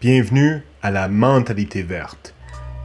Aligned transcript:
Bienvenue 0.00 0.62
à 0.80 0.90
la 0.90 1.08
mentalité 1.08 1.82
verte. 1.82 2.34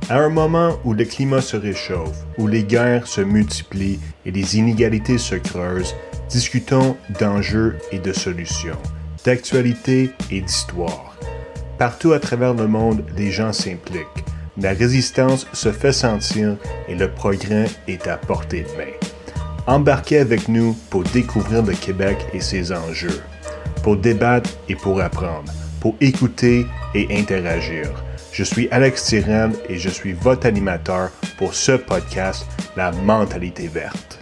À 0.09 0.17
un 0.17 0.27
moment 0.27 0.77
où 0.83 0.93
le 0.93 1.05
climat 1.05 1.39
se 1.39 1.55
réchauffe, 1.55 2.25
où 2.37 2.45
les 2.45 2.65
guerres 2.65 3.07
se 3.07 3.21
multiplient 3.21 4.01
et 4.25 4.31
les 4.31 4.57
inégalités 4.57 5.17
se 5.17 5.35
creusent, 5.35 5.95
discutons 6.29 6.97
d'enjeux 7.17 7.77
et 7.93 7.99
de 7.99 8.11
solutions, 8.11 8.77
d'actualité 9.23 10.11
et 10.29 10.41
d'histoire. 10.41 11.15
Partout 11.77 12.11
à 12.11 12.19
travers 12.19 12.53
le 12.53 12.67
monde, 12.67 13.05
les 13.15 13.31
gens 13.31 13.53
s'impliquent. 13.53 14.25
La 14.57 14.73
résistance 14.73 15.47
se 15.53 15.71
fait 15.71 15.93
sentir 15.93 16.57
et 16.89 16.95
le 16.95 17.09
progrès 17.09 17.69
est 17.87 18.09
à 18.09 18.17
portée 18.17 18.63
de 18.63 18.77
main. 18.77 18.91
Embarquez 19.67 20.17
avec 20.17 20.49
nous 20.49 20.73
pour 20.89 21.03
découvrir 21.03 21.63
le 21.63 21.75
Québec 21.75 22.17
et 22.33 22.41
ses 22.41 22.73
enjeux, 22.73 23.21
pour 23.83 23.95
débattre 23.95 24.49
et 24.67 24.75
pour 24.75 24.99
apprendre, 24.99 25.53
pour 25.85 25.95
écouter 26.01 26.65
et 26.95 27.05
interagir. 27.15 27.91
Je 28.31 28.43
suis 28.43 28.67
Alex 28.71 29.05
Tirand 29.05 29.51
et 29.69 29.77
je 29.77 29.87
suis 29.87 30.13
votre 30.13 30.47
animateur 30.47 31.11
pour 31.37 31.53
ce 31.53 31.73
podcast, 31.73 32.47
La 32.75 32.91
mentalité 32.91 33.67
verte. 33.67 34.19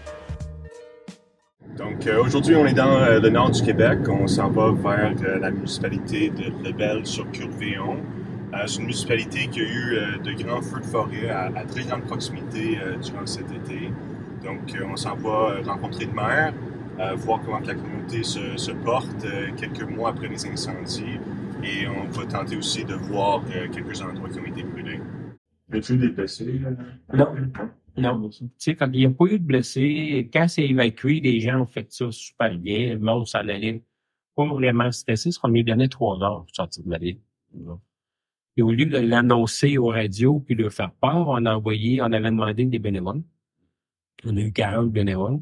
Donc 1.77 2.05
euh, 2.05 2.21
aujourd'hui, 2.21 2.57
on 2.57 2.65
est 2.65 2.73
dans 2.73 2.97
euh, 2.97 3.21
le 3.21 3.29
nord 3.29 3.51
du 3.51 3.61
Québec. 3.61 3.99
On 4.09 4.27
s'en 4.27 4.49
va 4.49 4.73
vers 4.73 5.13
euh, 5.23 5.39
la 5.39 5.51
municipalité 5.51 6.31
de 6.31 6.51
Lebel 6.67 7.05
sur 7.05 7.31
Curvéon. 7.31 7.95
C'est 8.67 8.79
une 8.79 8.87
municipalité 8.87 9.47
qui 9.47 9.61
a 9.61 9.63
eu 9.63 9.97
de 10.21 10.43
grands 10.43 10.61
feux 10.61 10.81
de 10.81 10.85
forêt 10.85 11.29
à, 11.29 11.63
très 11.63 11.83
grande 11.85 12.03
proximité 12.03 12.77
durant 13.01 13.25
cet 13.25 13.45
été. 13.45 13.89
Donc 14.43 14.75
on 14.85 14.95
s'en 14.95 15.15
va 15.15 15.55
rencontrer 15.65 16.05
le 16.05 16.11
maire, 16.11 16.53
voir 17.15 17.39
comment 17.43 17.61
la 17.65 17.73
communauté 17.73 18.21
se 18.21 18.71
porte 18.85 19.25
quelques 19.57 19.89
mois 19.89 20.11
après 20.11 20.27
les 20.27 20.45
incendies 20.45 21.17
et 21.63 21.87
on 21.87 22.09
va 22.09 22.25
tenter 22.25 22.57
aussi 22.57 22.83
de 22.83 22.93
voir 22.93 23.43
euh, 23.49 23.67
quelques 23.69 24.01
endroits 24.01 24.29
qui 24.29 24.39
ont 24.39 24.45
été 24.45 24.63
brûlés. 24.63 24.99
Y 25.71 25.77
a-t-il 25.77 25.99
des 25.99 26.09
blessés? 26.09 26.61
Non. 27.13 27.35
Non. 27.95 28.29
Tu 28.29 28.49
sais, 28.57 28.75
quand 28.75 28.89
il 28.91 28.99
n'y 28.99 29.05
a 29.05 29.11
pas 29.11 29.25
eu 29.25 29.39
de 29.39 29.45
blessés, 29.45 30.29
quand 30.33 30.47
c'est 30.47 30.67
évacué, 30.67 31.19
les 31.19 31.39
gens 31.39 31.61
ont 31.61 31.65
fait 31.65 31.91
ça 31.91 32.11
super 32.11 32.57
bien. 32.57 32.93
Le 32.93 32.99
monde 32.99 33.27
s'en 33.27 33.39
allait 33.39 33.83
pas 34.35 34.47
vraiment 34.47 34.91
stressé, 34.91 35.29
parce 35.29 35.37
qu'on 35.37 35.49
lui 35.49 35.63
donnait 35.63 35.87
trois 35.87 36.21
heures 36.23 36.43
pour 36.45 36.55
sortir 36.55 36.83
de 36.83 36.91
la 36.91 36.97
ville. 36.97 37.19
Et 38.57 38.61
au 38.61 38.71
lieu 38.71 38.85
de 38.85 38.97
l'annoncer 38.97 39.77
aux 39.77 39.87
radios 39.87 40.39
puis 40.39 40.55
de 40.55 40.69
faire 40.69 40.91
peur, 40.93 41.27
on 41.27 41.45
a 41.45 41.55
envoyé, 41.55 42.01
on 42.01 42.05
avait 42.05 42.31
demandé 42.31 42.65
des 42.65 42.79
bénévoles. 42.79 43.23
On 44.25 44.35
a 44.35 44.41
eu 44.41 44.51
40 44.51 44.91
bénévoles. 44.91 45.39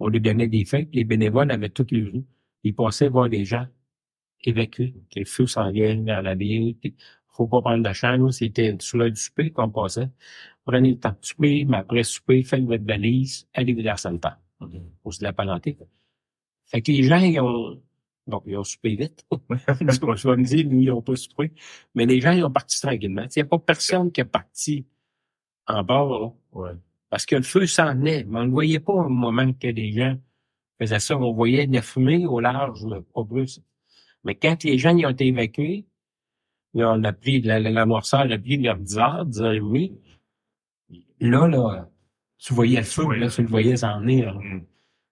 On 0.00 0.08
lui 0.08 0.20
donnait 0.20 0.48
des 0.48 0.64
fêtes. 0.64 0.88
Les 0.92 1.04
bénévoles 1.04 1.50
avaient 1.50 1.68
toutes 1.68 1.92
les 1.92 2.02
rues. 2.02 2.24
Ils 2.64 2.74
passaient 2.74 3.08
voir 3.08 3.28
les 3.28 3.44
gens 3.44 3.66
évacuer, 4.44 4.94
que 5.12 5.20
le 5.20 5.24
feu 5.24 5.46
s'en 5.46 5.70
vient 5.70 6.00
vers 6.02 6.22
la 6.22 6.34
ville. 6.34 6.76
Faut 7.28 7.46
pas 7.46 7.60
prendre 7.60 7.82
la 7.84 7.92
chambre, 7.92 8.30
c'était 8.30 8.76
sur 8.80 8.98
l'heure 8.98 9.10
du 9.10 9.20
souper 9.20 9.50
qu'on 9.50 9.70
passait. 9.70 10.08
Prenez 10.64 10.90
le 10.90 10.98
temps 10.98 11.10
de 11.10 11.24
souper, 11.24 11.64
mais 11.64 11.78
après 11.78 12.02
souper, 12.02 12.42
faites 12.42 12.64
votre 12.64 12.84
valise, 12.84 13.48
allez 13.54 13.72
vous 13.72 13.80
la 13.80 13.96
sanitaire. 13.96 14.38
Pour 15.02 15.14
se 15.14 15.24
la 15.24 15.32
palanter. 15.32 15.76
Fait 16.66 16.82
que 16.82 16.92
les 16.92 17.02
gens, 17.02 17.18
ils 17.18 17.40
ont, 17.40 17.80
bon, 18.26 18.42
ils 18.46 18.56
ont 18.56 18.64
soupé 18.64 18.94
vite. 18.94 19.26
Parce 19.64 19.98
qu'on 19.98 20.16
se 20.16 20.28
va 20.28 20.36
me 20.36 20.44
dire, 20.44 20.66
nous, 20.66 20.80
ils 20.80 20.88
n'ont 20.88 21.02
pas 21.02 21.16
soupé. 21.16 21.52
Mais 21.94 22.06
les 22.06 22.20
gens, 22.20 22.32
ils 22.32 22.44
ont 22.44 22.50
parti 22.50 22.80
tranquillement. 22.80 23.22
Il 23.34 23.38
n'y 23.38 23.42
a 23.42 23.46
pas 23.46 23.58
personne 23.58 24.12
qui 24.12 24.20
est 24.20 24.24
parti 24.24 24.86
en 25.66 25.82
bord, 25.82 26.36
Ouais. 26.52 26.72
Parce 27.08 27.26
que 27.26 27.36
le 27.36 27.42
feu 27.42 27.66
s'en 27.66 28.04
est. 28.04 28.24
Mais 28.24 28.38
on 28.40 28.44
ne 28.46 28.50
voyait 28.50 28.80
pas 28.80 28.92
au 28.92 29.08
moment 29.08 29.52
que 29.52 29.66
les 29.66 29.92
gens 29.92 30.16
faisaient 30.78 31.00
ça. 31.00 31.18
On 31.18 31.32
voyait 31.32 31.66
de 31.66 31.74
la 31.74 31.82
fumée 31.82 32.26
au 32.26 32.38
large, 32.40 32.86
pas 33.14 33.24
plus. 33.24 33.60
Mais 34.24 34.34
quand 34.34 34.62
les 34.64 34.78
gens 34.78 34.96
y 34.96 35.06
ont 35.06 35.10
été 35.10 35.26
évacués, 35.26 35.86
on 36.74 37.02
a 37.04 37.12
pris, 37.12 37.40
l'amorceur 37.40 38.20
a 38.30 38.38
pris 38.38 38.58
vers 38.58 38.76
10 38.76 38.98
heures, 38.98 39.26
10 39.26 39.42
heures 39.42 39.52
et 39.52 39.60
demie. 39.60 39.98
Là, 41.20 41.48
là, 41.48 41.88
tu 42.38 42.54
voyais 42.54 42.78
le 42.78 42.84
feu, 42.84 43.12
là, 43.14 43.28
tu 43.28 43.42
le 43.42 43.48
voyais 43.48 43.76
s'en 43.76 44.00
venir. 44.00 44.34
Mm. 44.34 44.62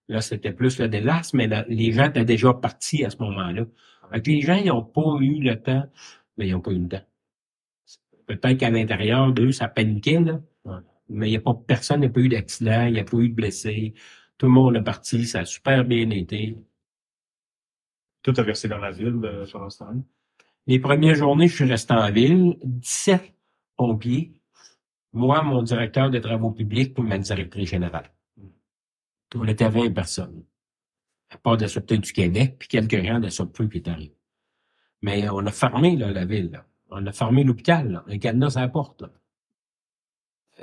Là, 0.09 0.21
c'était 0.21 0.51
plus 0.51 0.79
le 0.79 0.87
délace, 0.87 1.33
mais 1.33 1.47
les 1.67 1.91
gens 1.91 2.05
étaient 2.05 2.25
déjà 2.25 2.53
partis 2.53 3.05
à 3.05 3.09
ce 3.09 3.17
moment-là. 3.17 3.65
Fait 4.11 4.25
les 4.25 4.41
gens, 4.41 4.55
ils 4.55 4.67
n'ont 4.67 4.83
pas 4.83 5.17
eu 5.19 5.39
le 5.39 5.61
temps, 5.61 5.85
mais 6.37 6.47
ils 6.47 6.51
n'ont 6.51 6.61
pas 6.61 6.71
eu 6.71 6.79
le 6.79 6.87
temps. 6.87 7.05
Peut-être 8.25 8.57
qu'à 8.57 8.71
l'intérieur 8.71 9.31
d'eux, 9.31 9.51
ça 9.51 9.67
paniquait, 9.67 10.19
là. 10.19 10.41
Mais 11.09 11.29
n'y 11.29 11.37
a 11.37 11.41
pas, 11.41 11.55
personne 11.55 12.01
n'a 12.01 12.09
pas 12.09 12.19
eu 12.19 12.29
d'accident, 12.29 12.85
il 12.85 12.93
n'y 12.93 12.99
a 12.99 13.03
pas 13.03 13.17
eu 13.17 13.29
de 13.29 13.33
blessés. 13.33 13.93
Tout 14.37 14.45
le 14.45 14.51
monde 14.51 14.75
est 14.77 14.83
parti, 14.83 15.25
ça 15.25 15.39
a 15.39 15.45
super 15.45 15.83
bien 15.83 16.09
été. 16.11 16.55
Tout 18.21 18.33
a 18.37 18.43
versé 18.43 18.67
dans 18.67 18.77
la 18.77 18.91
ville 18.91 19.19
euh, 19.23 19.45
sur 19.45 19.61
l'instant. 19.61 19.93
Les 20.67 20.79
premières 20.79 21.15
journées, 21.15 21.47
je 21.47 21.55
suis 21.55 21.65
resté 21.65 21.93
en 21.93 22.11
ville. 22.11 22.57
17 22.63 23.33
pompiers. 23.75 24.33
Moi, 25.13 25.41
mon 25.41 25.63
directeur 25.63 26.09
de 26.09 26.19
travaux 26.19 26.51
publics 26.51 26.93
pour 26.93 27.03
ma 27.03 27.17
directrice 27.17 27.69
générale. 27.69 28.11
On 29.35 29.45
était 29.45 29.69
20 29.69 29.91
personnes. 29.93 30.43
À 31.31 31.37
part 31.37 31.57
de 31.57 31.65
la 31.65 31.97
du 31.97 32.13
Québec, 32.13 32.55
puis 32.59 32.67
quelques 32.67 33.07
rangs 33.07 33.19
de 33.19 33.29
Sûreté 33.29 33.69
qui 33.69 33.77
est 33.77 33.87
arrivé. 33.87 34.15
Mais 35.01 35.29
on 35.29 35.45
a 35.45 35.51
fermé 35.51 35.95
là, 35.95 36.11
la 36.11 36.25
ville. 36.25 36.63
On 36.89 37.05
a 37.05 37.11
fermé 37.11 37.43
l'hôpital. 37.43 38.03
Un 38.07 38.17
cadenas 38.17 38.57
à 38.57 38.61
la 38.61 38.67
porte. 38.67 39.03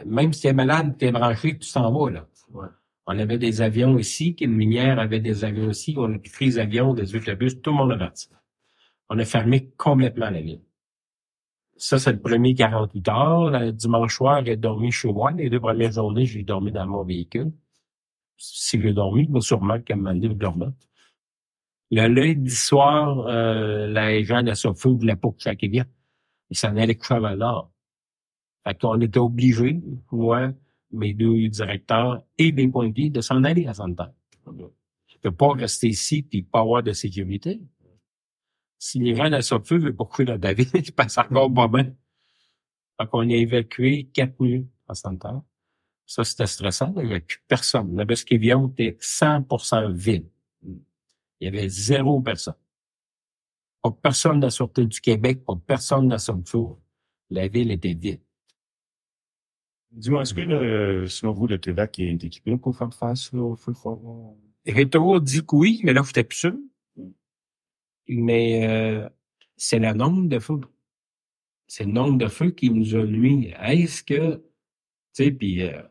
Même 0.05 0.33
si 0.33 0.43
tu 0.43 0.47
es 0.49 0.53
malade, 0.53 0.97
tu 0.99 1.07
es 1.07 1.13
branché, 1.13 1.59
tu 1.59 1.67
s'en 1.67 1.91
vas. 1.93 2.11
Là. 2.11 2.29
On 3.07 3.19
avait 3.19 3.39
des 3.39 3.63
avions 3.63 3.99
ici, 3.99 4.35
qu'une 4.35 4.53
minière 4.53 4.99
avait 4.99 5.21
des 5.21 5.45
avions 5.45 5.71
ici, 5.71 5.95
on 5.97 6.13
a 6.13 6.19
pris 6.19 6.47
des 6.47 6.59
avions, 6.59 6.93
des 6.93 7.15
autobus, 7.15 7.61
tout 7.63 7.71
le 7.71 7.77
monde 7.77 7.93
a 7.93 7.99
parti. 7.99 8.29
On 9.09 9.19
a 9.19 9.25
fermé 9.25 9.71
complètement 9.77 10.31
la 10.31 10.41
ville. 10.41 10.63
Ça, 11.77 11.99
c'est 11.99 12.13
le 12.13 12.21
premier 12.21 12.55
48 12.55 13.09
heures. 13.09 13.51
Le 13.51 13.71
dimanche 13.71 14.17
soir, 14.17 14.45
j'ai 14.45 14.57
dormi 14.57 14.91
chez 14.91 15.13
moi. 15.13 15.31
Les 15.33 15.51
deux 15.51 15.61
premières 15.61 15.93
journées, 15.93 16.25
j'ai 16.25 16.43
dormi 16.43 16.73
dans 16.73 16.87
mon 16.87 17.05
véhicule. 17.05 17.53
Si 18.39 18.81
j'ai 18.81 18.93
dormi, 18.93 19.29
mais 19.31 19.41
sûrement 19.41 19.81
qu'à 19.81 19.95
un 19.95 19.99
moment 19.99 20.15
donné, 20.15 20.75
Le 21.91 22.07
lundi 22.09 22.51
soir, 22.51 23.27
euh, 23.29 23.87
les 23.89 24.25
gens 24.25 24.43
de 24.43 24.55
Sophie 24.55 24.89
voulaient 24.89 25.17
pas 25.17 25.31
que 25.31 25.43
ça 25.43 25.53
Ils 25.61 25.87
s'en 26.53 26.77
allaient 26.77 26.97
coucher 26.97 27.15
à 27.15 27.35
l'heure. 27.37 27.71
Fait 28.65 28.79
qu'on 28.81 29.01
était 29.01 29.19
obligés, 29.19 29.81
moi, 30.11 30.51
mes 30.91 31.15
deux 31.15 31.49
directeurs 31.49 32.23
et 32.39 32.53
mes 32.53 32.69
pompiers 32.69 33.11
de 33.11 33.21
s'en 33.21 33.45
aller 33.45 33.67
à 33.67 33.75
Santa. 33.75 34.15
De 35.23 35.31
pas 35.31 35.53
rester 35.53 35.89
ici 35.89 36.27
et 36.33 36.43
pas 36.43 36.61
avoir 36.61 36.83
de 36.83 36.93
sécurité. 36.93 37.61
Si 38.79 38.99
les 38.99 39.15
gens 39.15 39.31
de 39.31 39.41
feu 39.65 39.93
courir 39.93 40.29
dans 40.29 40.39
David, 40.39 40.69
ils 40.75 40.93
passent 40.93 41.19
encore 41.19 41.53
pas 41.53 41.69
bien. 41.69 41.95
Fait 42.99 43.09
qu'on 43.09 43.29
a 43.29 43.35
évacué 43.35 44.09
quatre 44.13 44.41
nuits 44.41 44.67
à 44.89 44.95
Santa. 44.95 45.43
Ça, 46.07 46.23
c'était 46.23 46.47
stressant. 46.47 46.95
Il 46.97 47.07
n'y 47.07 47.11
avait 47.11 47.21
plus 47.21 47.43
personne. 47.49 47.97
La 47.97 48.05
Besquévion 48.05 48.69
était 48.69 48.97
100% 49.01 49.91
vide. 49.91 50.29
Il 50.63 51.45
y 51.45 51.47
avait 51.49 51.69
zéro 51.69 52.21
personne. 52.21 52.55
Pas 53.83 53.91
personne 53.91 54.41
de 54.41 54.47
la 54.47 54.51
Sûreté 54.51 54.87
du 54.87 55.01
Québec, 55.01 55.45
pas 55.45 55.57
personne 55.67 56.09
de 56.09 56.13
la. 56.15 56.79
La 57.31 57.49
ville 57.49 57.73
était 57.73 57.95
vide. 57.95 58.21
Dis-moi, 59.97 60.23
est-ce 60.23 60.35
que, 60.35 60.43
euh, 60.43 61.07
selon 61.07 61.33
vous, 61.33 61.47
le 61.47 61.59
TEDAC 61.59 62.01
est 62.01 62.23
équipé 62.23 62.59
pour 62.59 62.77
faire 62.77 62.93
face 62.93 63.33
au 63.33 63.57
feu 63.57 63.73
fort? 63.73 64.37
Rétro 64.67 65.21
dit 65.21 65.41
que 65.41 65.57
oui, 65.57 65.81
mais 65.85 65.95
là, 65.95 66.03
vous 66.03 66.11
êtes 66.15 66.29
plus 66.29 66.37
sûr. 66.37 66.55
Mais 68.07 68.69
euh, 68.69 69.09
c'est 69.57 69.79
le 69.79 69.95
nombre 69.95 70.29
de 70.29 70.39
feux. 70.39 70.61
C'est 71.67 71.85
le 71.85 71.93
nombre 71.93 72.19
de 72.19 72.29
feux 72.29 72.51
qui 72.51 72.69
nous 72.69 72.95
a 72.95 73.05
nuit. 73.05 73.55
Est-ce 73.59 74.03
que, 74.03 74.37
tu 74.37 74.43
sais, 75.13 75.31
puis 75.31 75.63
euh, 75.63 75.83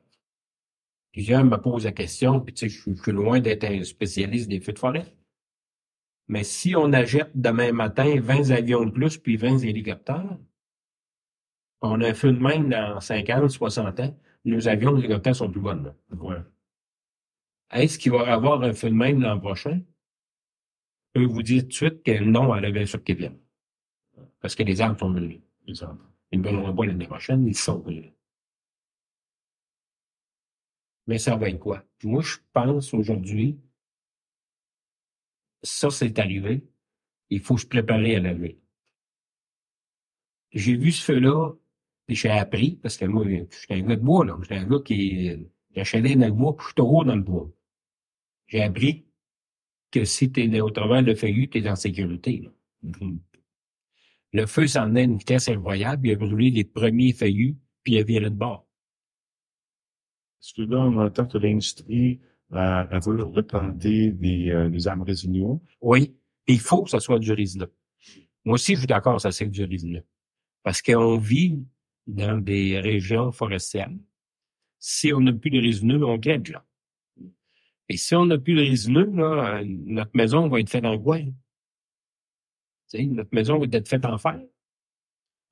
plusieurs 1.11 1.43
me 1.43 1.57
posent 1.57 1.85
la 1.85 1.91
question, 1.91 2.39
puis 2.39 2.53
tu 2.53 2.69
sais, 2.69 2.75
je 2.75 3.01
suis 3.01 3.11
loin 3.11 3.39
d'être 3.39 3.63
un 3.63 3.83
spécialiste 3.83 4.49
des 4.49 4.59
feux 4.61 4.73
de 4.73 4.79
forêt. 4.79 5.15
Mais 6.27 6.43
si 6.43 6.75
on 6.75 6.93
achète 6.93 7.31
demain 7.33 7.71
matin 7.71 8.19
20 8.19 8.51
avions 8.51 8.85
de 8.85 8.91
plus 8.91 9.17
puis 9.17 9.35
20 9.35 9.59
hélicoptères, 9.59 10.37
on 11.87 12.01
a 12.01 12.09
un 12.09 12.13
feu 12.13 12.31
de 12.31 12.39
même 12.39 12.69
dans 12.69 12.99
50, 12.99 13.49
60 13.49 13.99
ans. 13.99 14.19
Nos 14.45 14.67
avions, 14.67 14.91
les 14.93 15.05
hélicoptères 15.05 15.35
sont 15.35 15.49
plus 15.49 15.61
bonnes. 15.61 15.93
Ouais. 16.11 16.37
Est-ce 17.71 17.97
qu'il 17.97 18.11
va 18.11 18.25
y 18.25 18.29
avoir 18.29 18.61
un 18.61 18.73
feu 18.73 18.89
de 18.89 18.95
même 18.95 19.21
l'an 19.21 19.39
prochain? 19.39 19.81
Je 21.13 21.21
peux 21.21 21.25
vous 21.25 21.43
dire 21.43 21.63
tout 21.63 21.67
de 21.69 21.73
suite 21.73 22.03
que 22.03 22.23
non 22.23 22.53
à 22.53 22.61
la 22.61 22.85
sûr 22.85 23.03
qu'il 23.03 23.15
vient. 23.15 23.35
Parce 24.39 24.55
que 24.55 24.63
les 24.63 24.81
arbres 24.81 24.99
sont 24.99 25.11
venus. 25.11 25.41
Les 25.65 25.81
arbres. 25.83 26.05
Ils 26.31 26.41
ne 26.41 26.47
viendront 26.47 26.75
pas 26.75 26.85
l'année 26.85 27.07
prochaine, 27.07 27.47
ils 27.47 27.55
sont 27.55 27.79
venus. 27.79 28.11
Mais 31.07 31.17
ça 31.17 31.35
va 31.35 31.49
être 31.49 31.59
quoi? 31.59 31.83
Moi, 32.03 32.21
je 32.21 32.37
pense 32.51 32.93
aujourd'hui, 32.93 33.59
ça, 35.63 35.89
c'est 35.89 36.19
arrivé. 36.19 36.63
Il 37.29 37.39
faut 37.39 37.57
se 37.57 37.65
préparer 37.65 38.15
à 38.15 38.19
la 38.19 38.33
vie. 38.33 38.57
J'ai 40.51 40.75
vu 40.75 40.91
ce 40.91 41.03
feu-là 41.03 41.53
j'ai 42.09 42.29
appris, 42.29 42.77
parce 42.81 42.97
que 42.97 43.05
moi, 43.05 43.25
j'étais 43.27 43.73
un 43.73 43.81
gars 43.81 43.95
de 43.95 44.01
bois, 44.01 44.25
là. 44.25 44.37
J'étais 44.41 44.55
un 44.55 44.65
gars 44.65 44.79
qui 44.83 45.47
j'achalais 45.75 46.15
dans 46.15 46.27
le 46.27 46.33
bois, 46.33 46.55
puis 46.55 46.63
je 46.63 46.67
suis 46.67 46.75
trop 46.75 47.03
dans 47.03 47.15
le 47.15 47.21
bois. 47.21 47.49
J'ai 48.47 48.61
appris 48.61 49.05
que 49.91 50.05
si 50.05 50.31
t'es 50.31 50.59
au 50.61 50.69
travers 50.69 51.03
de 51.03 51.13
feuillu, 51.15 51.49
t'es 51.49 51.67
en 51.67 51.75
sécurité. 51.75 52.43
Là. 52.43 52.99
Le 54.33 54.45
feu 54.45 54.67
s'en 54.67 54.95
est 54.95 55.01
à 55.01 55.03
une 55.03 55.17
vitesse 55.17 55.49
incroyable, 55.49 56.07
il 56.07 56.11
a 56.11 56.15
brûlé 56.15 56.51
les 56.51 56.63
premiers 56.63 57.13
feuillus, 57.13 57.57
puis 57.83 57.93
il 57.93 57.99
a 57.99 58.03
viré 58.03 58.29
de 58.29 58.35
bord. 58.35 58.67
Est-ce 60.41 60.53
que 60.53 60.61
là, 60.61 60.79
on 60.79 60.97
entend 60.97 61.25
que 61.25 61.37
l'industrie 61.37 62.19
euh, 62.53 62.85
elle 62.91 63.01
veut 63.01 63.23
replanter 63.23 64.11
des, 64.11 64.51
euh, 64.51 64.69
des 64.69 64.87
arbres 64.87 65.05
résineux? 65.05 65.59
Oui, 65.81 66.15
il 66.47 66.59
faut 66.59 66.83
que 66.83 66.91
ce 66.91 66.99
soit 66.99 67.17
du 67.17 67.31
résineux. 67.31 67.73
Moi 68.43 68.55
aussi, 68.55 68.73
je 68.73 68.79
suis 68.79 68.87
d'accord, 68.87 69.19
ça 69.19 69.31
c'est 69.31 69.47
du 69.47 69.63
résineux. 69.63 70.03
Parce 70.61 70.81
qu'on 70.81 71.17
vit 71.17 71.63
dans 72.07 72.37
des 72.37 72.79
régions 72.79 73.31
forestières. 73.31 73.91
Si 74.79 75.13
on 75.13 75.21
n'a 75.21 75.33
plus 75.33 75.49
de 75.49 75.59
résineux, 75.59 76.03
on 76.03 76.17
gagne 76.17 76.43
là. 76.51 76.63
Et 77.89 77.97
si 77.97 78.15
on 78.15 78.25
n'a 78.25 78.37
plus 78.37 78.55
de 78.55 78.61
résineux, 78.61 79.11
là, 79.11 79.63
notre 79.63 80.11
maison 80.13 80.47
va 80.47 80.59
être 80.59 80.69
faite 80.69 80.85
en 80.85 80.97
bois. 80.97 81.19
notre 82.93 83.29
maison 83.33 83.59
va 83.59 83.65
être 83.71 83.87
faite 83.87 84.05
en 84.05 84.17
fer, 84.17 84.41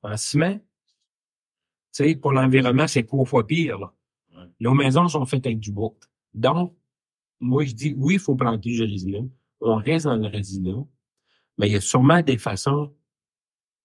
en 0.02 0.18
ciment. 0.18 0.60
sais, 1.92 2.16
pour 2.16 2.32
l'environnement, 2.32 2.88
c'est 2.88 3.04
trois 3.04 3.26
fois 3.26 3.46
pire. 3.46 3.80
Là. 3.80 3.94
Nos 4.60 4.74
maisons 4.74 5.08
sont 5.08 5.26
faites 5.26 5.46
avec 5.46 5.60
du 5.60 5.72
bois. 5.72 5.94
Donc, 6.34 6.76
moi, 7.40 7.66
je 7.66 7.74
dis, 7.74 7.94
oui, 7.98 8.16
il 8.16 8.20
faut 8.20 8.36
planter 8.36 8.72
du 8.72 8.84
résineux. 8.84 9.30
On 9.60 9.76
reste 9.76 10.06
dans 10.06 10.16
le 10.16 10.28
résineux. 10.28 10.84
Mais 11.58 11.68
il 11.68 11.74
y 11.74 11.76
a 11.76 11.82
sûrement 11.82 12.22
des 12.22 12.38
façons 12.38 12.96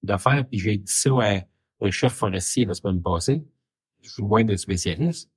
de 0.02 0.16
faire. 0.16 0.48
Puis 0.48 0.58
j'ai 0.58 0.78
dit 0.78 0.92
ça 0.92 1.10
à 1.20 1.40
un 1.80 1.90
chef 1.90 2.12
forestier 2.12 2.64
la 2.64 2.74
semaine 2.74 3.02
passée. 3.02 3.42
Je 4.02 4.10
suis 4.10 4.22
loin 4.22 4.44
de 4.44 4.56
spécialiste. 4.56 5.30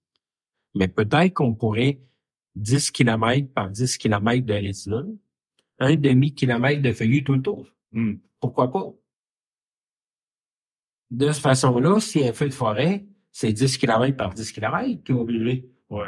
Mais 0.75 0.87
peut-être 0.87 1.33
qu'on 1.33 1.53
pourrait 1.53 1.99
10 2.55 2.91
km 2.91 3.53
par 3.53 3.69
10 3.69 3.97
km 3.97 4.45
de 4.45 4.53
résineux, 4.53 5.19
un 5.79 5.95
demi-kilomètre 5.95 6.81
de 6.81 6.93
feuillus 6.93 7.23
tout 7.23 7.33
le 7.33 7.41
tour. 7.41 7.67
Hmm. 7.91 8.15
Pourquoi 8.39 8.71
pas? 8.71 8.93
De 11.09 11.31
cette 11.31 11.41
façon-là, 11.41 11.99
si 11.99 12.19
y 12.19 12.23
a 12.23 12.29
un 12.29 12.33
feu 12.33 12.47
de 12.47 12.53
forêt, 12.53 13.05
c'est 13.31 13.51
10 13.51 13.77
km 13.77 14.15
par 14.15 14.33
10 14.33 14.51
km 14.51 15.03
qui 15.03 15.11
va 15.11 15.23
brûler. 15.23 15.69
Ouais. 15.89 16.07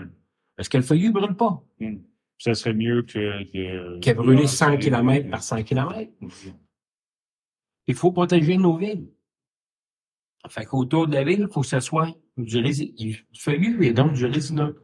Parce 0.56 0.70
que 0.70 0.78
le 0.78 0.84
feuillu 0.84 1.08
ne 1.08 1.14
brûle 1.14 1.36
pas? 1.36 1.64
Hmm. 1.80 1.98
Ça 2.38 2.54
serait 2.54 2.74
mieux 2.74 3.04
que... 3.04 3.44
que, 3.52 4.00
que 4.00 4.12
brûler 4.12 4.48
100 4.48 4.78
km 4.78 5.30
par 5.30 5.44
100 5.44 5.64
km. 5.64 6.10
Il 7.88 7.96
faut 7.96 8.12
protéger 8.12 8.58
nos 8.58 8.78
villes. 8.78 9.10
Fait 10.50 10.66
qu'autour 10.66 11.08
de 11.08 11.14
la 11.14 11.24
ville, 11.24 11.48
il 11.48 11.54
faut 11.54 11.62
que 11.62 11.68
ce 11.68 11.80
soit 11.80 12.14
du, 12.38 13.26
feuillu 13.34 13.86
et 13.86 13.94
donc 13.94 14.14
du 14.14 14.26
résineux. 14.26 14.82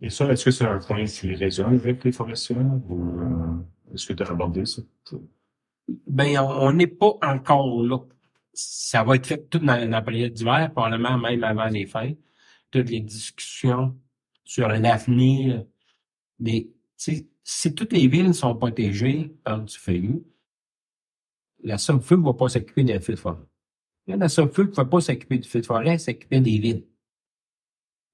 Et 0.00 0.08
ça, 0.08 0.30
est-ce 0.32 0.46
que 0.46 0.50
c'est 0.50 0.64
un 0.64 0.78
point 0.78 1.04
qui 1.04 1.34
résonne 1.34 1.74
avec 1.74 2.02
les 2.04 2.12
forestiers 2.12 2.56
ou 2.56 3.20
euh, 3.20 3.94
est-ce 3.94 4.06
que 4.06 4.14
tu 4.14 4.22
as 4.22 4.30
abordé 4.30 4.64
ça? 4.64 4.80
Ben, 6.06 6.38
on 6.38 6.72
n'est 6.72 6.86
pas 6.86 7.18
encore 7.22 7.82
là. 7.82 7.98
Ça 8.52 9.04
va 9.04 9.16
être 9.16 9.26
fait 9.26 9.48
tout 9.50 9.58
dans 9.58 9.88
la 9.88 10.02
période 10.02 10.32
d'hiver, 10.32 10.70
probablement 10.72 11.18
même 11.18 11.44
avant 11.44 11.66
les 11.66 11.86
fêtes. 11.86 12.18
Toutes 12.70 12.88
les 12.88 13.00
discussions 13.00 13.96
sur 14.44 14.68
l'avenir. 14.68 15.64
Mais 16.38 16.68
si 16.96 17.74
toutes 17.74 17.92
les 17.92 18.08
villes 18.08 18.32
sont 18.32 18.54
protégées 18.56 19.34
par 19.44 19.60
du 19.62 19.76
feuillu, 19.76 20.22
la 21.62 21.78
somme 21.78 22.00
feu 22.00 22.16
ne 22.16 22.24
va 22.24 22.32
pas 22.32 22.48
s'occuper 22.48 22.84
des 22.84 23.00
feux 23.00 23.14
de 23.14 23.18
forêt. 23.18 23.49
La 24.16 24.28
somme 24.28 24.50
feu 24.50 24.64
ne 24.64 24.72
va 24.72 24.84
pas 24.84 25.00
s'occuper 25.00 25.38
du 25.38 25.48
feu 25.48 25.60
de 25.60 25.66
forêt, 25.66 25.98
s'occuper 25.98 26.40
des 26.40 26.58
villes. 26.58 26.86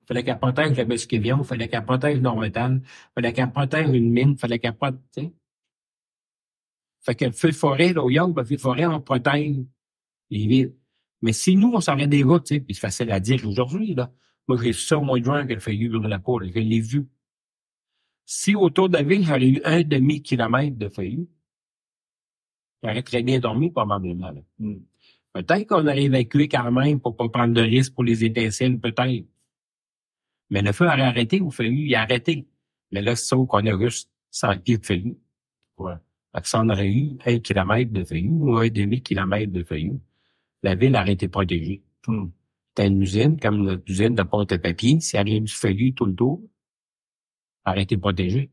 Il 0.03 0.07
fallait 0.07 0.23
qu'elle 0.23 0.39
protège 0.39 0.77
la 0.77 0.85
Musquévion, 0.85 1.39
il 1.39 1.45
fallait 1.45 1.69
qu'elle 1.69 1.85
protège 1.85 2.21
Normétal, 2.21 2.81
il 2.85 3.13
fallait 3.15 3.33
qu'elle 3.33 3.51
protège 3.51 3.89
une 3.89 4.11
mine, 4.11 4.33
il 4.33 4.39
fallait 4.39 4.59
qu'elle 4.59 4.77
protège, 4.77 5.31
Fait 7.01 7.15
que 7.15 7.25
le 7.25 7.33
feu 7.33 7.51
de 7.51 7.55
forêt, 7.55 7.93
là, 7.93 8.05
au 8.05 8.11
York, 8.11 8.33
le 8.37 8.45
feu 8.45 8.57
de 8.57 8.61
forêt, 8.61 8.87
on 8.87 9.01
protège 9.01 9.57
les 10.31 10.47
villes. 10.47 10.75
Mais 11.23 11.33
si 11.33 11.57
nous, 11.57 11.73
on 11.75 11.81
s'arrête 11.81 12.11
des 12.11 12.23
routes, 12.23 12.47
puis 12.47 12.75
c'est 12.75 12.81
facile 12.81 13.11
à 13.11 13.21
dire 13.21 13.45
aujourd'hui, 13.47 13.95
là. 13.95 14.13
Moi, 14.49 14.59
j'ai 14.63 14.73
ça 14.73 14.97
au 14.97 15.03
mois 15.03 15.19
de 15.19 15.25
que 15.25 15.55
le 15.55 15.61
feuillu 15.61 15.89
de 15.89 16.07
la 16.07 16.21
peau, 16.21 16.41
je 16.41 16.53
l'ai 16.53 16.81
vu. 16.81 17.09
Si 18.25 18.55
autour 18.55 18.89
de 18.89 18.95
la 18.99 19.03
ville, 19.03 19.25
j'aurais 19.25 19.49
eu 19.49 19.61
un 19.65 19.83
demi-kilomètre 19.83 20.77
de 20.77 20.89
feuillu, 20.89 21.29
j'aurais 22.83 23.03
très 23.03 23.23
bien 23.23 23.41
dormi 23.41 23.71
probablement. 23.71 24.33
Hmm. 24.59 24.79
Peut-être 25.37 25.67
qu'on 25.67 25.87
aurait 25.87 26.05
évacué 26.05 26.49
quand 26.49 26.73
même 26.73 26.99
pour 26.99 27.15
pas 27.15 27.29
prendre 27.29 27.53
de 27.53 27.61
risque 27.61 27.93
pour 27.93 28.05
les 28.05 28.25
étincelles, 28.25 28.81
peut-être. 28.81 29.27
Mais 30.49 30.63
le 30.63 30.73
feu 30.73 30.87
aurait 30.87 31.03
arrêté 31.03 31.43
au 31.43 31.51
feuillu, 31.51 31.89
il 31.89 31.95
a 31.95 32.03
arrêté. 32.03 32.47
Mais 32.91 33.03
là, 33.03 33.15
c'est 33.15 33.27
ça 33.27 33.37
qu'on 33.37 33.67
a 33.67 33.79
juste 33.79 34.11
100 34.31 34.61
pieds 34.61 34.79
de 34.79 34.87
feuillu. 34.87 35.19
Ouais. 35.77 35.93
ça 36.43 36.61
en 36.61 36.71
aurait 36.71 36.89
eu 36.89 37.19
un 37.27 37.39
kilomètre 37.41 37.93
de 37.93 38.03
feuillu 38.03 38.31
ou 38.31 38.57
un 38.57 38.69
demi-kilomètre 38.69 39.53
de 39.53 39.63
feuillu. 39.63 40.01
La 40.63 40.75
ville 40.75 40.97
aurait 40.97 41.13
été 41.13 41.29
protégée. 41.29 41.83
Hmm. 42.07 42.29
T'as 42.75 42.87
une 42.87 43.03
usine, 43.03 43.39
comme 43.39 43.63
notre 43.63 43.83
usine 43.91 44.15
de 44.15 44.23
porte-papier, 44.23 45.01
s'il 45.01 45.19
y 45.19 45.21
avait 45.21 45.41
du 45.41 45.53
feuillu 45.53 45.93
tout 45.93 46.07
le 46.07 46.15
tour, 46.15 46.41
elle 47.67 47.73
aurait 47.73 47.83
été 47.83 47.99
protégée. 47.99 48.51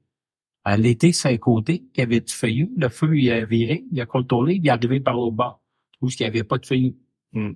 À 0.65 0.75
l'été, 0.75 1.13
c'est 1.13 1.29
un 1.29 1.37
côté 1.37 1.79
qu'il 1.93 1.99
y 1.99 2.01
avait 2.01 2.19
du 2.19 2.33
feuillu. 2.33 2.73
Le 2.75 2.89
feu, 2.89 3.17
il 3.17 3.31
a 3.31 3.45
viré, 3.45 3.85
il 3.89 4.01
a 4.01 4.05
contourné, 4.05 4.55
il 4.55 4.67
est 4.67 4.69
arrivé 4.69 4.99
par 4.99 5.15
le 5.15 5.31
bas, 5.31 5.62
où 6.03 6.09
il 6.09 6.15
n'y 6.19 6.25
avait 6.25 6.43
pas 6.43 6.57
de 6.57 6.65
feuillu. 6.65 6.95
Hmm. 7.31 7.53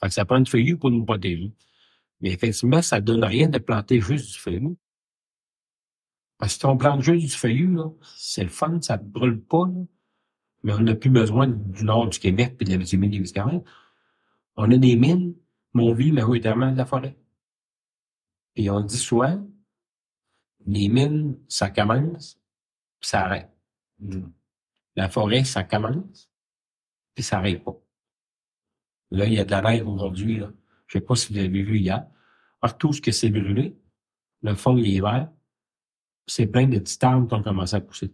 Fait 0.00 0.08
que 0.08 0.14
ça 0.14 0.24
prend 0.24 0.38
du 0.38 0.50
feuillu 0.50 0.76
pour 0.76 0.90
nous 0.90 1.04
protéger. 1.04 1.52
Mais 2.20 2.30
effectivement, 2.30 2.82
ça 2.82 3.00
donne 3.00 3.24
rien 3.24 3.48
de 3.48 3.58
planter 3.58 4.00
juste 4.00 4.32
du 4.32 4.38
feuillu. 4.38 4.76
Parce 6.38 6.54
que 6.54 6.60
si 6.60 6.66
on 6.66 6.76
plante 6.76 7.00
juste 7.00 7.26
du 7.26 7.36
feuillu, 7.36 7.78
c'est 8.16 8.42
le 8.42 8.50
fun, 8.50 8.80
ça 8.82 8.98
ne 8.98 9.02
brûle 9.02 9.40
pas. 9.40 9.64
Mais 10.62 10.74
on 10.74 10.80
n'a 10.80 10.94
plus 10.94 11.10
besoin 11.10 11.46
du 11.46 11.84
nord 11.84 12.08
du 12.08 12.18
Québec 12.18 12.56
et 12.60 12.64
de 12.64 12.70
la 12.70 12.76
vitamine 12.76 13.10
des 13.10 13.40
On 14.56 14.70
a 14.70 14.76
des 14.76 14.96
mines, 14.96 15.34
mais 15.72 15.82
on 15.82 15.94
vit 15.94 16.12
majoritairement 16.12 16.72
de 16.72 16.76
la 16.76 16.84
forêt. 16.84 17.16
Et 18.56 18.70
on 18.70 18.80
dit 18.80 18.98
souvent, 18.98 19.46
les 20.66 20.88
mines, 20.88 21.38
ça 21.48 21.70
commence, 21.70 22.38
puis 23.00 23.08
ça 23.08 23.24
arrête. 23.24 23.50
La 24.96 25.08
forêt, 25.08 25.44
ça 25.44 25.62
commence, 25.62 26.30
puis 27.16 27.24
ça 27.24 27.38
arrête 27.38 27.64
pas. 27.64 27.74
Là, 29.10 29.24
il 29.24 29.32
y 29.32 29.40
a 29.40 29.44
de 29.44 29.50
la 29.50 29.62
neige 29.62 29.82
aujourd'hui, 29.82 30.38
là. 30.38 30.52
Je 30.86 30.98
sais 30.98 31.04
pas 31.04 31.16
si 31.16 31.32
vous 31.32 31.38
avez 31.38 31.48
vu 31.48 31.78
hier. 31.78 32.06
Partout 32.60 32.92
ce 32.92 33.00
que 33.00 33.10
c'est 33.10 33.30
brûlé, 33.30 33.76
le 34.42 34.54
fond, 34.54 34.76
il 34.76 34.96
est 34.96 35.00
vert. 35.00 35.28
C'est 36.26 36.46
plein 36.46 36.66
de 36.66 36.78
petites 36.78 37.02
arbres 37.02 37.26
qui 37.26 37.34
ont 37.34 37.42
commencé 37.42 37.74
à 37.74 37.80
pousser. 37.80 38.12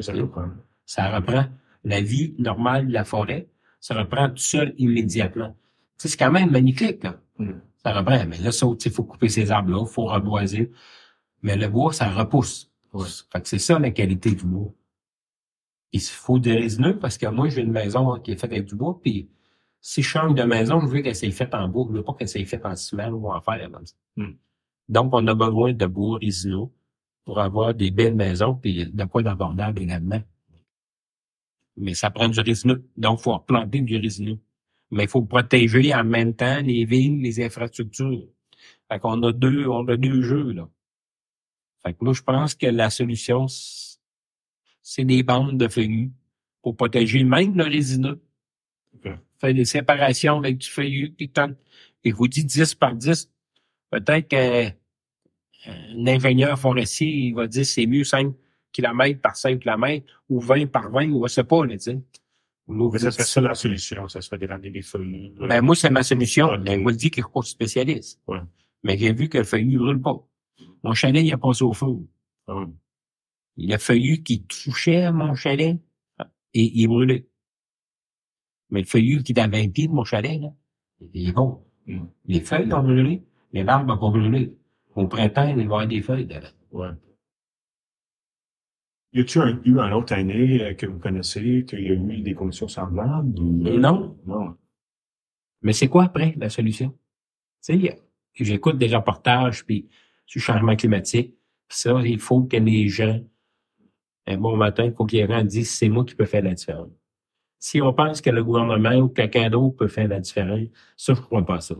ça 0.00 0.12
reprend. 0.12 0.48
Ça 0.84 1.16
reprend 1.16 1.46
la 1.84 2.00
vie 2.00 2.34
normale 2.38 2.88
de 2.88 2.92
la 2.92 3.04
forêt. 3.04 3.48
Ça 3.80 3.94
reprend 3.94 4.28
tout 4.28 4.36
seul 4.38 4.74
immédiatement. 4.78 5.56
c'est 5.96 6.18
quand 6.18 6.32
même 6.32 6.50
magnifique, 6.50 7.04
là. 7.04 7.20
Mm. 7.38 7.52
Ça 7.84 7.92
reprend. 7.92 8.26
Mais 8.26 8.38
là, 8.38 8.50
il 8.84 8.90
faut 8.90 9.04
couper 9.04 9.28
ces 9.28 9.50
arbres-là, 9.50 9.84
il 9.86 9.92
faut 9.92 10.06
reboiser. 10.06 10.72
Mais 11.42 11.56
le 11.56 11.68
bois, 11.68 11.92
ça 11.92 12.10
repousse. 12.10 12.70
Fait 13.30 13.40
que 13.40 13.48
c'est 13.48 13.58
ça 13.58 13.78
la 13.78 13.90
qualité 13.92 14.32
du 14.32 14.44
bois. 14.44 14.72
Il 15.92 16.00
faut 16.00 16.38
des 16.38 16.54
résineux 16.54 16.98
parce 16.98 17.18
que 17.18 17.26
moi, 17.26 17.48
j'ai 17.48 17.62
une 17.62 17.72
maison 17.72 18.18
qui 18.18 18.32
est 18.32 18.36
faite 18.36 18.52
avec 18.52 18.64
du 18.64 18.74
bois, 18.74 18.98
puis 19.02 19.28
si 19.80 20.02
je 20.02 20.08
change 20.08 20.34
de 20.34 20.42
maison, 20.44 20.80
je 20.80 20.86
veux 20.86 21.02
qu'elle 21.02 21.16
soit 21.16 21.30
faite 21.32 21.54
en 21.54 21.68
bois, 21.68 21.86
je 21.90 21.96
veux 21.96 22.04
pas 22.04 22.14
qu'elle 22.14 22.28
soit 22.28 22.44
faite 22.44 22.64
en 22.64 22.76
ciment 22.76 23.08
ou 23.08 23.30
en 23.30 23.40
fer. 23.40 23.68
Hmm. 24.16 24.32
Donc, 24.88 25.10
on 25.12 25.26
a 25.26 25.34
besoin 25.34 25.72
de 25.72 25.86
bois 25.86 26.18
résineux 26.18 26.68
pour 27.24 27.40
avoir 27.40 27.74
des 27.74 27.90
belles 27.90 28.14
maisons 28.14 28.54
puis 28.54 28.86
de 28.86 29.04
quoi 29.04 29.22
d'abordable 29.22 29.82
également. 29.82 30.22
Mais 31.76 31.94
ça 31.94 32.10
prend 32.10 32.28
du 32.28 32.40
résineux. 32.40 32.84
Donc, 32.96 33.20
il 33.20 33.22
faut 33.22 33.32
replanter 33.32 33.80
du 33.80 33.96
résineux. 33.96 34.38
Mais 34.90 35.04
il 35.04 35.08
faut 35.08 35.22
protéger 35.22 35.94
en 35.94 36.04
même 36.04 36.34
temps 36.34 36.60
les 36.60 36.84
villes, 36.84 37.20
les 37.20 37.42
infrastructures. 37.44 38.26
Fait 38.90 38.98
qu'on 38.98 39.22
a 39.22 39.32
deux, 39.32 39.66
on 39.66 39.86
a 39.88 39.96
deux 39.96 40.22
jeux, 40.22 40.52
là. 40.52 40.68
Fait 41.82 41.94
que 41.94 42.04
moi, 42.04 42.12
je 42.12 42.22
pense 42.22 42.54
que 42.54 42.66
la 42.66 42.90
solution, 42.90 43.46
c'est 44.82 45.04
des 45.04 45.22
bandes 45.22 45.58
de 45.58 45.68
feuillus 45.68 46.12
pour 46.62 46.76
protéger 46.76 47.24
même 47.24 47.56
le 47.56 47.64
résineux 47.64 48.20
fait 49.42 49.54
des 49.54 49.64
séparations 49.64 50.38
avec 50.38 50.58
du 50.58 50.68
feuillu, 50.68 51.14
et 52.04 52.12
vous 52.12 52.28
dit 52.28 52.44
10 52.44 52.74
par 52.76 52.94
10, 52.94 53.30
peut-être 53.90 54.28
qu'un 54.28 54.72
ingénieur 56.06 56.58
forestier, 56.58 57.08
il 57.08 57.34
va 57.34 57.46
dire 57.46 57.66
c'est 57.66 57.86
mieux 57.86 58.04
5 58.04 58.32
km 58.72 59.20
par 59.20 59.36
5 59.36 59.60
km 59.60 60.04
ou 60.28 60.40
20 60.40 60.66
par 60.66 60.90
20, 60.90 61.10
ou 61.10 61.26
je 61.26 61.32
sais 61.32 61.44
pas, 61.44 61.66
là, 61.66 61.76
tu 61.76 61.98
Mais 62.68 62.98
ça 62.98 63.10
serait 63.10 63.24
ça 63.24 63.40
la 63.40 63.54
solution, 63.54 64.08
ça 64.08 64.20
serait 64.20 64.38
d'éranger 64.38 64.70
les 64.70 64.82
feuillus. 64.82 65.32
Ben, 65.40 65.60
moi, 65.60 65.74
c'est 65.74 65.90
ma 65.90 66.04
solution. 66.04 66.56
Ben, 66.58 66.80
moi, 66.80 66.92
je 66.92 66.98
dis 66.98 67.10
qu'il 67.10 67.24
faut 67.24 67.42
spécialiste. 67.42 68.20
Ouais. 68.28 68.38
Mais 68.84 68.96
j'ai 68.96 69.12
vu 69.12 69.28
que 69.28 69.38
le 69.38 69.44
feuillu 69.44 69.74
ne 69.74 69.78
brûle 69.78 70.00
pas. 70.00 70.24
Mon 70.84 70.94
chalet, 70.94 71.24
il 71.24 71.32
a 71.32 71.38
passé 71.38 71.64
au 71.64 71.72
feu. 71.72 71.86
Ah 72.46 72.64
Il 73.56 73.72
a 73.72 73.78
feuillu 73.78 74.22
qui 74.22 74.44
touchait 74.44 75.10
mon 75.12 75.34
chalet 75.34 75.78
et 76.54 76.80
il 76.80 76.88
brûlait. 76.88 77.26
Mais 78.70 78.80
le 78.80 78.86
feuillu 78.86 79.22
qui 79.22 79.32
est 79.32 79.40
à 79.40 79.48
20 79.48 79.72
pieds 79.72 79.88
de 79.88 79.92
mon 79.92 80.04
chalet, 80.04 80.40
là, 80.40 80.48
il 81.12 81.28
est 81.28 81.32
bon. 81.32 81.62
Les 82.26 82.40
feuilles 82.40 82.72
ont 82.72 82.82
brûlé, 82.82 83.22
les 83.52 83.64
barbes 83.64 83.88
n'ont 83.88 83.98
pas 83.98 84.10
brûlé. 84.10 84.56
Au 84.94 85.06
printemps, 85.06 85.48
il 85.48 85.56
va 85.56 85.62
y 85.62 85.64
avoir 85.64 85.86
des 85.86 86.02
feuilles 86.02 86.26
dedans. 86.26 86.48
Ouais. 86.70 86.90
Y 89.14 89.20
a-t-il 89.20 89.60
eu 89.64 89.78
une 89.78 89.92
autre 89.92 90.14
année 90.14 90.62
euh, 90.62 90.74
que 90.74 90.86
vous 90.86 90.98
connaissez 90.98 91.64
qu'il 91.66 91.80
y 91.80 91.90
a 91.90 91.92
eu 91.92 92.22
des 92.22 92.34
conditions 92.34 92.68
semblables? 92.68 93.38
Non. 93.38 94.16
Non. 94.26 94.56
Mais 95.60 95.74
c'est 95.74 95.88
quoi 95.88 96.04
après 96.04 96.34
la 96.38 96.48
solution? 96.48 96.90
Tu 97.62 97.78
sais, 97.78 98.00
j'écoute 98.34 98.78
des 98.78 98.94
reportages 98.94 99.66
puis 99.66 99.88
sur 100.26 100.38
le 100.38 100.42
changement 100.42 100.76
climatique. 100.76 101.36
Ça, 101.68 102.00
il 102.04 102.18
faut 102.18 102.42
que 102.44 102.56
les 102.56 102.88
gens, 102.88 103.20
un 104.26 104.36
bon 104.36 104.56
matin, 104.56 104.84
il 104.84 104.92
faut 104.92 105.04
disent 105.04 105.70
c'est 105.70 105.88
moi 105.88 106.04
qui 106.04 106.14
peux 106.14 106.26
faire 106.26 106.42
la 106.42 106.54
différence. 106.54 106.90
Si 107.58 107.80
on 107.80 107.92
pense 107.92 108.20
que 108.20 108.30
le 108.30 108.42
gouvernement 108.42 108.94
ou 108.96 109.08
quelqu'un 109.08 109.48
d'autre 109.50 109.76
peut 109.76 109.88
faire 109.88 110.08
la 110.08 110.20
différence, 110.20 110.68
ça, 110.96 111.14
je 111.14 111.20
crois 111.20 111.44
pas 111.44 111.60
ça. 111.60 111.76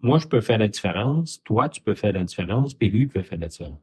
Moi, 0.00 0.18
je 0.18 0.26
peux 0.26 0.40
faire 0.40 0.58
la 0.58 0.68
différence, 0.68 1.42
toi, 1.42 1.68
tu 1.68 1.80
peux 1.80 1.94
faire 1.94 2.12
la 2.12 2.24
différence, 2.24 2.74
puis 2.74 2.90
lui 2.90 3.06
peut 3.06 3.22
faire 3.22 3.38
la 3.38 3.48
différence. 3.48 3.80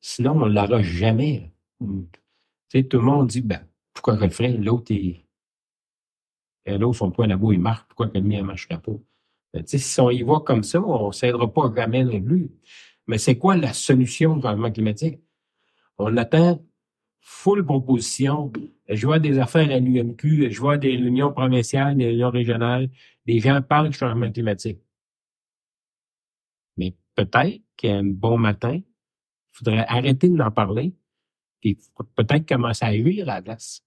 Sinon, 0.00 0.32
on 0.32 0.46
ne 0.46 0.54
l'aura 0.54 0.82
jamais. 0.82 1.52
Tu 1.80 2.06
sais, 2.68 2.84
tout 2.84 2.98
le 2.98 3.04
monde 3.04 3.28
dit, 3.28 3.40
ben, 3.40 3.66
pourquoi 3.92 4.16
je 4.16 4.24
le 4.24 4.30
ferais? 4.30 4.52
L'autre, 4.52 4.92
il, 4.92 5.24
l'autre, 6.66 6.98
son 6.98 7.10
point 7.10 7.26
là-bas, 7.26 7.48
il 7.52 7.60
marche. 7.60 7.84
Pourquoi 7.88 8.08
que 8.08 8.18
le 8.18 8.24
mien, 8.24 8.42
marche 8.42 8.68
pas? 8.68 8.78
Ben, 9.52 9.64
tu 9.64 9.66
sais, 9.66 9.78
si 9.78 10.00
on 10.00 10.10
y 10.10 10.22
va 10.22 10.40
comme 10.40 10.62
ça, 10.62 10.80
on 10.80 11.08
ne 11.08 11.12
s'aidera 11.12 11.52
pas 11.52 11.72
jamais 11.74 12.04
non 12.04 12.20
plus. 12.22 12.50
Mais 13.06 13.18
c'est 13.18 13.36
quoi 13.36 13.56
la 13.56 13.72
solution 13.72 14.36
au 14.36 14.40
changement 14.40 14.70
climatique? 14.70 15.18
On 16.02 16.16
attend 16.16 16.64
full 17.20 17.62
proposition. 17.62 18.50
Je 18.88 19.06
vois 19.06 19.18
des 19.18 19.38
affaires 19.38 19.70
à 19.70 19.78
l'UMQ, 19.78 20.50
je 20.50 20.58
vois 20.58 20.78
des 20.78 20.96
réunions 20.96 21.30
provinciales, 21.30 21.94
des 21.94 22.06
réunions 22.06 22.30
régionales. 22.30 22.88
Les 23.26 23.38
gens 23.38 23.60
parlent 23.60 23.90
du 23.90 23.98
changement 23.98 24.32
climatique. 24.32 24.80
Mais 26.78 26.94
peut-être 27.14 27.60
qu'un 27.76 28.02
bon 28.02 28.38
matin, 28.38 28.76
il 28.76 28.84
faudrait 29.50 29.84
arrêter 29.88 30.30
d'en 30.30 30.50
parler 30.50 30.94
et 31.62 31.76
peut-être 32.16 32.48
commencer 32.48 32.86
à 32.86 32.92
huir 32.92 33.28
à 33.28 33.34
la 33.34 33.42
glace. 33.42 33.84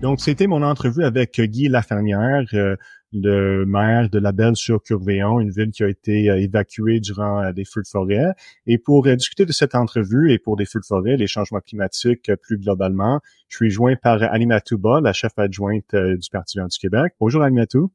Donc, 0.00 0.20
c'était 0.20 0.46
mon 0.46 0.62
entrevue 0.62 1.02
avec 1.02 1.40
Guy 1.40 1.68
Lafernière, 1.68 2.44
euh, 2.54 2.76
le 3.12 3.64
maire 3.64 4.10
de 4.10 4.18
la 4.18 4.32
Belle 4.32 4.56
sur 4.56 4.82
Curvéon, 4.82 5.40
une 5.40 5.50
ville 5.50 5.70
qui 5.70 5.82
a 5.82 5.88
été 5.88 6.30
euh, 6.30 6.40
évacuée 6.40 7.00
durant 7.00 7.42
euh, 7.42 7.52
des 7.52 7.64
feux 7.64 7.82
de 7.82 7.88
forêt. 7.88 8.32
Et 8.66 8.78
pour 8.78 9.04
discuter 9.04 9.46
de 9.46 9.52
cette 9.52 9.74
entrevue 9.74 10.32
et 10.32 10.38
pour 10.38 10.56
des 10.56 10.66
feux 10.66 10.80
de 10.80 10.84
forêt, 10.84 11.16
les 11.16 11.26
changements 11.26 11.60
climatiques 11.60 12.30
plus 12.42 12.58
globalement, 12.58 13.20
je 13.48 13.56
suis 13.56 13.70
joint 13.70 13.96
par 13.96 14.22
Animatou 14.22 14.78
Ba, 14.78 15.00
la 15.00 15.12
chef 15.12 15.32
adjointe 15.38 15.94
du 15.94 16.30
Parti 16.30 16.58
du 16.58 16.78
Québec. 16.78 17.14
Bonjour 17.20 17.42
Animatou. 17.42 17.90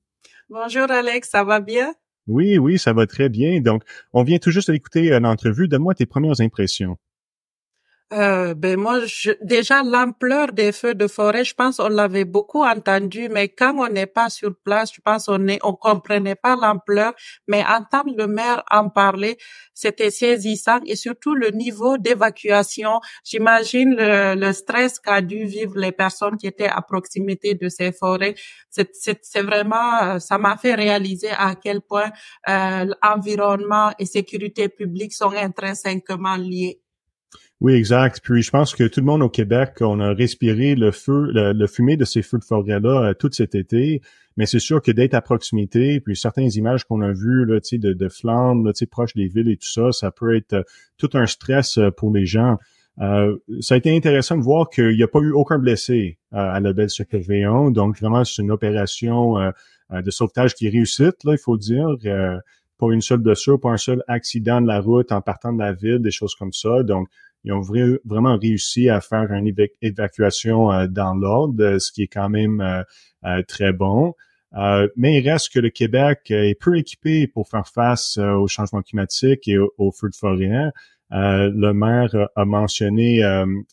Bonjour 0.50 0.90
Alex, 0.90 1.30
ça 1.30 1.44
va 1.44 1.60
bien? 1.60 1.94
Oui, 2.28 2.58
oui, 2.58 2.80
ça 2.80 2.94
va 2.94 3.06
très 3.06 3.30
bien. 3.30 3.60
Donc, 3.62 3.84
on 4.14 4.24
vient 4.24 4.38
tout 4.38 4.52
juste 4.52 4.72
d'écouter 4.72 5.20
l'entrevue. 5.20 5.68
Donne-moi 5.68 5.94
tes 5.94 6.06
premières 6.06 6.42
impressions. 6.42 6.98
Euh, 8.14 8.54
ben 8.54 8.78
moi, 8.80 9.00
je, 9.06 9.32
déjà 9.42 9.82
l'ampleur 9.82 10.52
des 10.52 10.72
feux 10.72 10.94
de 10.94 11.08
forêt, 11.08 11.44
je 11.44 11.56
pense 11.56 11.80
on 11.80 11.88
l'avait 11.88 12.26
beaucoup 12.26 12.64
entendu, 12.64 13.28
mais 13.30 13.50
quand 13.50 13.74
on 13.76 13.88
n'est 13.92 14.06
pas 14.06 14.30
sur 14.30 14.54
place, 14.64 14.94
je 14.94 15.02
pense 15.02 15.28
on 15.30 15.48
est, 15.48 15.60
on 15.64 15.74
comprenait 15.74 16.36
pas 16.36 16.56
l'ampleur. 16.56 17.14
Mais 17.48 17.64
entendre 17.66 18.14
le 18.16 18.28
maire 18.28 18.64
en 18.70 18.90
parler, 18.90 19.38
c'était 19.74 20.12
saisissant 20.12 20.80
et 20.86 20.96
surtout 20.96 21.34
le 21.34 21.50
niveau 21.50 21.98
d'évacuation. 21.98 23.00
J'imagine 23.24 23.96
le, 23.98 24.36
le 24.36 24.54
stress 24.54 25.00
qu'a 25.00 25.22
dû 25.22 25.46
vivre 25.46 25.74
les 25.80 25.92
personnes 25.92 26.38
qui 26.38 26.46
étaient 26.46 26.68
à 26.68 26.82
proximité 26.84 27.56
de 27.56 27.68
ces 27.68 27.92
forêts. 27.92 28.36
C'est 28.70 29.42
vraiment, 29.42 30.20
ça 30.20 30.38
m'a 30.38 30.56
fait 30.58 30.76
réaliser 30.76 31.30
à 31.32 31.56
quel 31.56 31.82
point 31.82 32.12
euh, 32.48 32.86
l'environnement 33.04 33.92
et 33.98 34.06
sécurité 34.06 34.70
publique 34.70 35.14
sont 35.14 35.32
intrinsèquement 35.32 36.36
liés. 36.36 36.83
Oui, 37.64 37.76
exact. 37.76 38.20
Puis 38.22 38.42
je 38.42 38.52
pense 38.52 38.76
que 38.76 38.84
tout 38.84 39.00
le 39.00 39.06
monde 39.06 39.22
au 39.22 39.30
Québec, 39.30 39.76
on 39.80 40.02
a 40.02 40.14
respiré 40.14 40.76
le 40.76 40.92
feu, 40.92 41.32
le, 41.34 41.68
fumée 41.68 41.96
de 41.96 42.04
ces 42.04 42.22
feux 42.22 42.38
de 42.38 42.44
forêt-là 42.44 43.10
euh, 43.10 43.14
tout 43.14 43.30
cet 43.32 43.56
été. 43.56 44.02
Mais 44.36 44.46
c'est 44.46 44.60
sûr 44.60 44.82
que 44.82 44.92
d'être 44.92 45.14
à 45.14 45.22
proximité, 45.22 46.02
puis 46.02 46.18
certaines 46.18 46.52
images 46.56 46.84
qu'on 46.84 47.02
a 47.02 47.14
vues 47.14 47.46
là, 47.46 47.60
de, 47.72 47.94
de 47.94 48.10
flammes, 48.10 48.66
là, 48.66 48.74
proches 48.92 49.14
des 49.14 49.28
villes 49.28 49.50
et 49.50 49.56
tout 49.56 49.70
ça, 49.70 49.94
ça 49.94 50.12
peut 50.12 50.36
être 50.36 50.54
euh, 50.54 50.64
tout 50.98 51.10
un 51.14 51.26
stress 51.26 51.78
euh, 51.78 51.90
pour 51.90 52.12
les 52.12 52.26
gens. 52.26 52.58
ça 52.98 53.76
a 53.76 53.78
été 53.78 53.96
intéressant 53.96 54.38
de 54.38 54.44
voir 54.44 54.70
qu'il 54.70 54.98
n'y 54.98 55.04
a 55.04 55.08
pas 55.08 55.20
eu 55.20 55.32
aucun 55.32 55.58
blessé 55.58 56.18
à 56.32 56.60
la 56.60 56.74
belle 56.74 56.90
v 57.12 57.46
Donc 57.72 57.98
vraiment, 57.98 58.26
c'est 58.26 58.42
une 58.42 58.52
opération 58.52 59.36
de 59.90 60.12
sauvetage 60.12 60.54
qui 60.54 60.70
réussit, 60.70 61.16
là, 61.24 61.32
il 61.32 61.40
faut 61.40 61.58
dire. 61.58 61.88
Pas 62.88 62.94
une 62.94 63.02
seule 63.02 63.20
blessure, 63.20 63.60
pas 63.60 63.72
un 63.72 63.78
seul 63.78 64.04
accident 64.08 64.62
de 64.62 64.68
la 64.68 64.80
route 64.80 65.12
en 65.12 65.22
partant 65.22 65.54
de 65.54 65.60
la 65.60 65.74
ville, 65.74 66.00
des 66.00 66.12
choses 66.12 66.36
comme 66.36 66.54
ça. 66.54 66.84
Donc, 66.84 67.08
ils 67.44 67.52
ont 67.52 67.62
vraiment 68.06 68.38
réussi 68.38 68.90
à 68.90 69.02
faire 69.02 69.32
une 69.32 69.54
évacuation 69.82 70.72
euh, 70.72 70.88
dans 70.88 71.14
l'ordre, 71.14 71.62
euh, 71.62 71.80
ce 71.80 71.92
qui 71.92 72.04
est 72.04 72.08
quand 72.08 72.30
même 72.30 72.62
euh, 72.62 73.42
très 73.48 73.74
bon. 73.74 74.14
mais 74.96 75.20
il 75.20 75.30
reste 75.30 75.52
que 75.52 75.60
le 75.60 75.70
Québec 75.70 76.20
est 76.30 76.60
peu 76.60 76.78
équipé 76.78 77.28
pour 77.28 77.48
faire 77.50 77.68
face 77.68 78.18
au 78.18 78.48
changement 78.48 78.82
climatique 78.82 79.48
et 79.48 79.58
aux 79.58 79.92
feux 79.92 80.10
de 80.10 80.16
forêt. 80.16 80.72
le 81.10 81.72
maire 81.72 82.14
a 82.36 82.46
mentionné, 82.46 83.24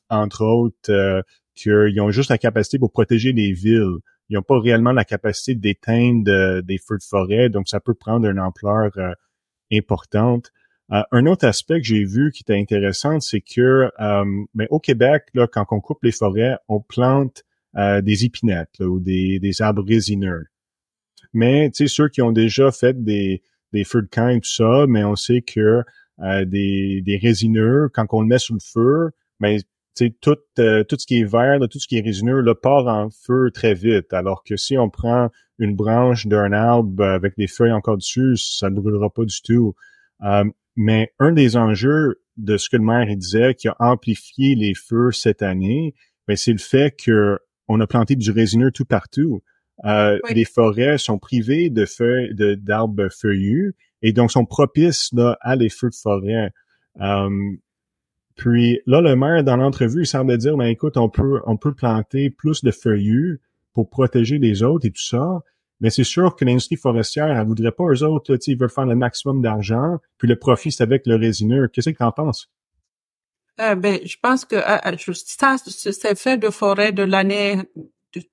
entre 0.08 0.44
autres, 0.44 1.22
qu'ils 1.54 2.00
ont 2.00 2.10
juste 2.10 2.30
la 2.30 2.38
capacité 2.38 2.78
pour 2.78 2.92
protéger 2.92 3.32
les 3.32 3.52
villes. 3.52 3.98
Ils 4.30 4.36
n'ont 4.36 4.42
pas 4.42 4.58
réellement 4.58 4.92
la 4.92 5.04
capacité 5.04 5.54
d'éteindre 5.54 6.62
des 6.62 6.78
feux 6.78 6.96
de 6.96 7.02
forêt, 7.02 7.50
donc 7.50 7.68
ça 7.68 7.80
peut 7.80 7.94
prendre 7.94 8.26
une 8.26 8.40
ampleur 8.40 8.90
importante. 9.72 10.50
Euh, 10.92 11.02
un 11.12 11.26
autre 11.26 11.46
aspect 11.46 11.80
que 11.80 11.86
j'ai 11.86 12.04
vu 12.04 12.32
qui 12.32 12.42
était 12.42 12.58
intéressant, 12.58 13.20
c'est 13.20 13.40
que 13.40 13.90
euh, 14.00 14.24
mais 14.54 14.66
au 14.70 14.80
Québec, 14.80 15.24
là, 15.34 15.46
quand 15.46 15.66
on 15.70 15.80
coupe 15.80 16.02
les 16.02 16.12
forêts, 16.12 16.56
on 16.68 16.80
plante 16.80 17.44
euh, 17.76 18.00
des 18.00 18.24
épinettes 18.24 18.80
ou 18.80 18.98
des, 18.98 19.62
arbres 19.62 19.84
résineux. 19.86 20.46
Mais 21.32 21.70
tu 21.70 21.86
sais, 21.86 21.94
ceux 21.94 22.08
qui 22.08 22.22
ont 22.22 22.32
déjà 22.32 22.72
fait 22.72 23.04
des, 23.04 23.42
des 23.72 23.84
feux 23.84 24.02
de 24.02 24.08
camp 24.08 24.28
et 24.28 24.40
tout 24.40 24.48
ça, 24.48 24.86
mais 24.88 25.04
on 25.04 25.14
sait 25.16 25.42
que 25.42 25.82
des, 26.44 27.00
des 27.02 27.16
résineux, 27.16 27.88
quand 27.94 28.04
on 28.10 28.20
le 28.20 28.26
met 28.26 28.38
sous 28.38 28.52
le 28.52 28.60
feu, 28.60 29.10
mais 29.38 29.60
tout, 29.96 30.36
tout 30.54 30.96
ce 30.98 31.06
qui 31.06 31.20
est 31.20 31.24
vert, 31.24 31.58
tout 31.70 31.78
ce 31.78 31.86
qui 31.86 31.98
est 31.98 32.02
résineux, 32.02 32.40
le 32.40 32.54
part 32.54 32.86
en 32.86 33.08
feu 33.10 33.50
très 33.52 33.74
vite. 33.74 34.12
Alors 34.12 34.42
que 34.44 34.56
si 34.56 34.78
on 34.78 34.88
prend 34.90 35.28
une 35.58 35.76
branche 35.76 36.26
d'un 36.26 36.52
arbre 36.52 37.04
avec 37.04 37.34
des 37.36 37.46
feuilles 37.46 37.72
encore 37.72 37.96
dessus, 37.96 38.36
ça 38.36 38.70
ne 38.70 38.76
brûlera 38.76 39.10
pas 39.10 39.24
du 39.24 39.42
tout. 39.42 39.74
Mais 40.76 41.12
un 41.18 41.32
des 41.32 41.56
enjeux 41.56 42.22
de 42.36 42.56
ce 42.56 42.70
que 42.70 42.76
le 42.76 42.84
maire 42.84 43.06
disait 43.16 43.54
qui 43.54 43.68
a 43.68 43.76
amplifié 43.78 44.54
les 44.54 44.74
feux 44.74 45.12
cette 45.12 45.42
année, 45.42 45.94
ben, 46.26 46.36
c'est 46.36 46.52
le 46.52 46.58
fait 46.58 46.94
que 46.96 47.38
on 47.68 47.80
a 47.80 47.86
planté 47.86 48.16
du 48.16 48.30
résineux 48.30 48.70
tout 48.72 48.84
partout. 48.84 49.42
Euh, 49.84 50.18
Les 50.34 50.44
forêts 50.44 50.98
sont 50.98 51.18
privées 51.18 51.70
de 51.70 51.86
feuilles, 51.86 52.34
de, 52.34 52.54
d'arbres 52.54 53.08
feuillus 53.10 53.74
et 54.02 54.12
donc 54.12 54.30
sont 54.30 54.44
propices 54.44 55.12
là, 55.12 55.38
à 55.40 55.56
les 55.56 55.68
feux 55.68 55.90
de 55.90 55.94
forêt. 55.94 56.50
Euh, 57.00 57.28
puis 58.40 58.80
là, 58.86 59.02
le 59.02 59.16
maire, 59.16 59.44
dans 59.44 59.58
l'entrevue, 59.58 60.04
il 60.04 60.06
semble 60.06 60.38
dire, 60.38 60.56
ben 60.56 60.64
écoute, 60.64 60.96
on 60.96 61.10
peut, 61.10 61.42
on 61.44 61.58
peut 61.58 61.74
planter 61.74 62.30
plus 62.30 62.64
de 62.64 62.70
feuillus 62.70 63.38
pour 63.74 63.90
protéger 63.90 64.38
les 64.38 64.62
autres 64.62 64.86
et 64.86 64.90
tout 64.90 65.02
ça. 65.02 65.42
Mais 65.80 65.90
c'est 65.90 66.04
sûr 66.04 66.36
que 66.36 66.46
l'industrie 66.46 66.76
forestière, 66.76 67.26
elle 67.26 67.46
voudrait 67.46 67.70
pas 67.70 67.84
eux 67.84 68.02
autres, 68.02 68.38
ils 68.46 68.56
veulent 68.56 68.70
faire 68.70 68.86
le 68.86 68.96
maximum 68.96 69.42
d'argent, 69.42 69.98
puis 70.16 70.26
le 70.26 70.36
profit, 70.36 70.72
c'est 70.72 70.82
avec 70.82 71.06
le 71.06 71.16
résineux. 71.16 71.68
Qu'est-ce 71.68 71.90
que 71.90 71.98
tu 71.98 72.02
en 72.02 72.12
penses? 72.12 72.50
Euh, 73.60 73.74
ben, 73.74 73.98
je 74.06 74.16
pense 74.22 74.46
que 74.46 74.56
euh 74.56 74.96
ça, 75.12 75.56
c'est 75.58 76.18
fait 76.18 76.38
de 76.38 76.48
forêt 76.48 76.92
de 76.92 77.02
l'année 77.02 77.58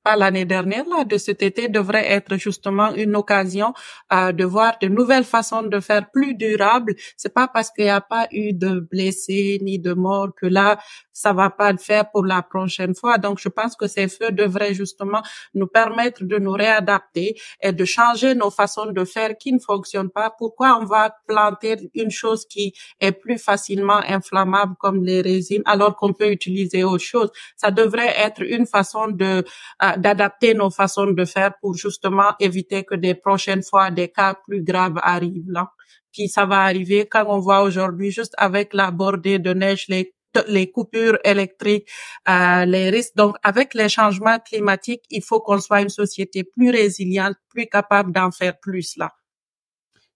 pas 0.04 0.16
l'année 0.16 0.46
dernière, 0.46 0.86
là, 0.86 1.04
de 1.04 1.18
cet 1.18 1.42
été, 1.42 1.70
devrait 1.70 2.12
être 2.12 2.38
justement 2.38 2.94
une 2.94 3.16
occasion 3.16 3.74
euh, 4.12 4.32
de 4.32 4.44
voir 4.44 4.78
de 4.82 4.88
nouvelles 4.88 5.24
façons 5.24 5.64
de 5.64 5.80
faire 5.80 6.10
plus 6.12 6.36
durables. 6.36 6.96
C'est 7.16 7.34
pas 7.34 7.48
parce 7.48 7.72
qu'il 7.72 7.86
n'y 7.86 7.90
a 7.90 8.02
pas 8.02 8.28
eu 8.32 8.54
de 8.54 8.80
blessés 8.80 9.60
ni 9.62 9.80
de 9.80 9.94
morts 9.94 10.30
que 10.36 10.46
là, 10.46 10.78
ça 11.18 11.34
va 11.34 11.50
pas 11.50 11.72
le 11.72 11.80
faire 11.80 12.12
pour 12.12 12.24
la 12.26 12.44
prochaine 12.44 12.94
fois. 12.94 13.18
Donc, 13.18 13.40
je 13.40 13.50
pense 13.50 13.76
que 13.76 13.88
ces 13.88 14.08
feux 14.08 14.32
devraient 14.32 14.76
justement 14.76 15.24
nous 15.56 15.66
permettre 15.66 16.24
de 16.24 16.38
nous 16.38 16.52
réadapter 16.52 17.36
et 17.60 17.72
de 17.72 17.86
changer 17.86 18.36
nos 18.36 18.52
façons 18.52 18.86
de 18.92 19.04
faire 19.04 19.36
qui 19.36 19.52
ne 19.52 19.58
fonctionnent 19.58 20.12
pas. 20.12 20.30
Pourquoi 20.38 20.78
on 20.80 20.86
va 20.86 21.16
planter 21.28 21.90
une 21.96 22.12
chose 22.12 22.46
qui 22.46 22.74
est 23.00 23.14
plus 23.14 23.40
facilement 23.40 24.00
inflammable 24.08 24.76
comme 24.80 25.04
les 25.04 25.22
résines 25.22 25.64
alors 25.66 25.96
qu'on 25.96 26.14
peut 26.14 26.32
utiliser 26.32 26.84
autre 26.84 27.04
chose? 27.04 27.32
Ça 27.56 27.72
devrait 27.72 28.14
être 28.16 28.44
une 28.44 28.68
façon 28.68 29.08
de 29.08 29.44
euh, 29.84 29.98
d'adapter 29.98 30.54
nos 30.54 30.70
façons 30.70 31.08
de 31.08 31.26
faire 31.26 31.54
pour 31.62 31.74
justement 31.74 32.34
éviter 32.40 32.84
que 32.84 32.94
des 32.94 33.16
prochaines 33.16 33.64
fois 33.64 33.90
des 33.90 34.10
cas 34.10 34.36
plus 34.46 34.62
graves 34.62 35.00
arrivent 35.02 35.50
là. 35.50 35.72
Puis 36.14 36.30
ça 36.30 36.46
va 36.46 36.62
arriver 36.62 37.08
quand 37.08 37.26
on 37.28 37.40
voit 37.40 37.62
aujourd'hui 37.62 38.12
juste 38.12 38.34
avec 38.38 38.74
la 38.74 38.92
bordée 38.92 39.40
de 39.40 39.54
neige 39.54 39.86
les 39.88 40.14
les 40.48 40.72
coupures 40.72 41.18
électriques, 41.24 41.90
euh, 42.30 42.66
les 42.66 42.90
risques. 42.90 43.16
Donc, 43.16 43.36
avec 43.44 43.74
les 43.74 43.90
changements 43.90 44.40
climatiques, 44.40 45.04
il 45.10 45.24
faut 45.24 45.40
qu'on 45.40 45.60
soit 45.60 45.82
une 45.82 45.90
société 45.90 46.44
plus 46.44 46.70
résiliente, 46.70 47.36
plus 47.50 47.68
capable 47.68 48.12
d'en 48.12 48.32
faire 48.32 48.60
plus 48.60 48.98
là. 48.98 49.12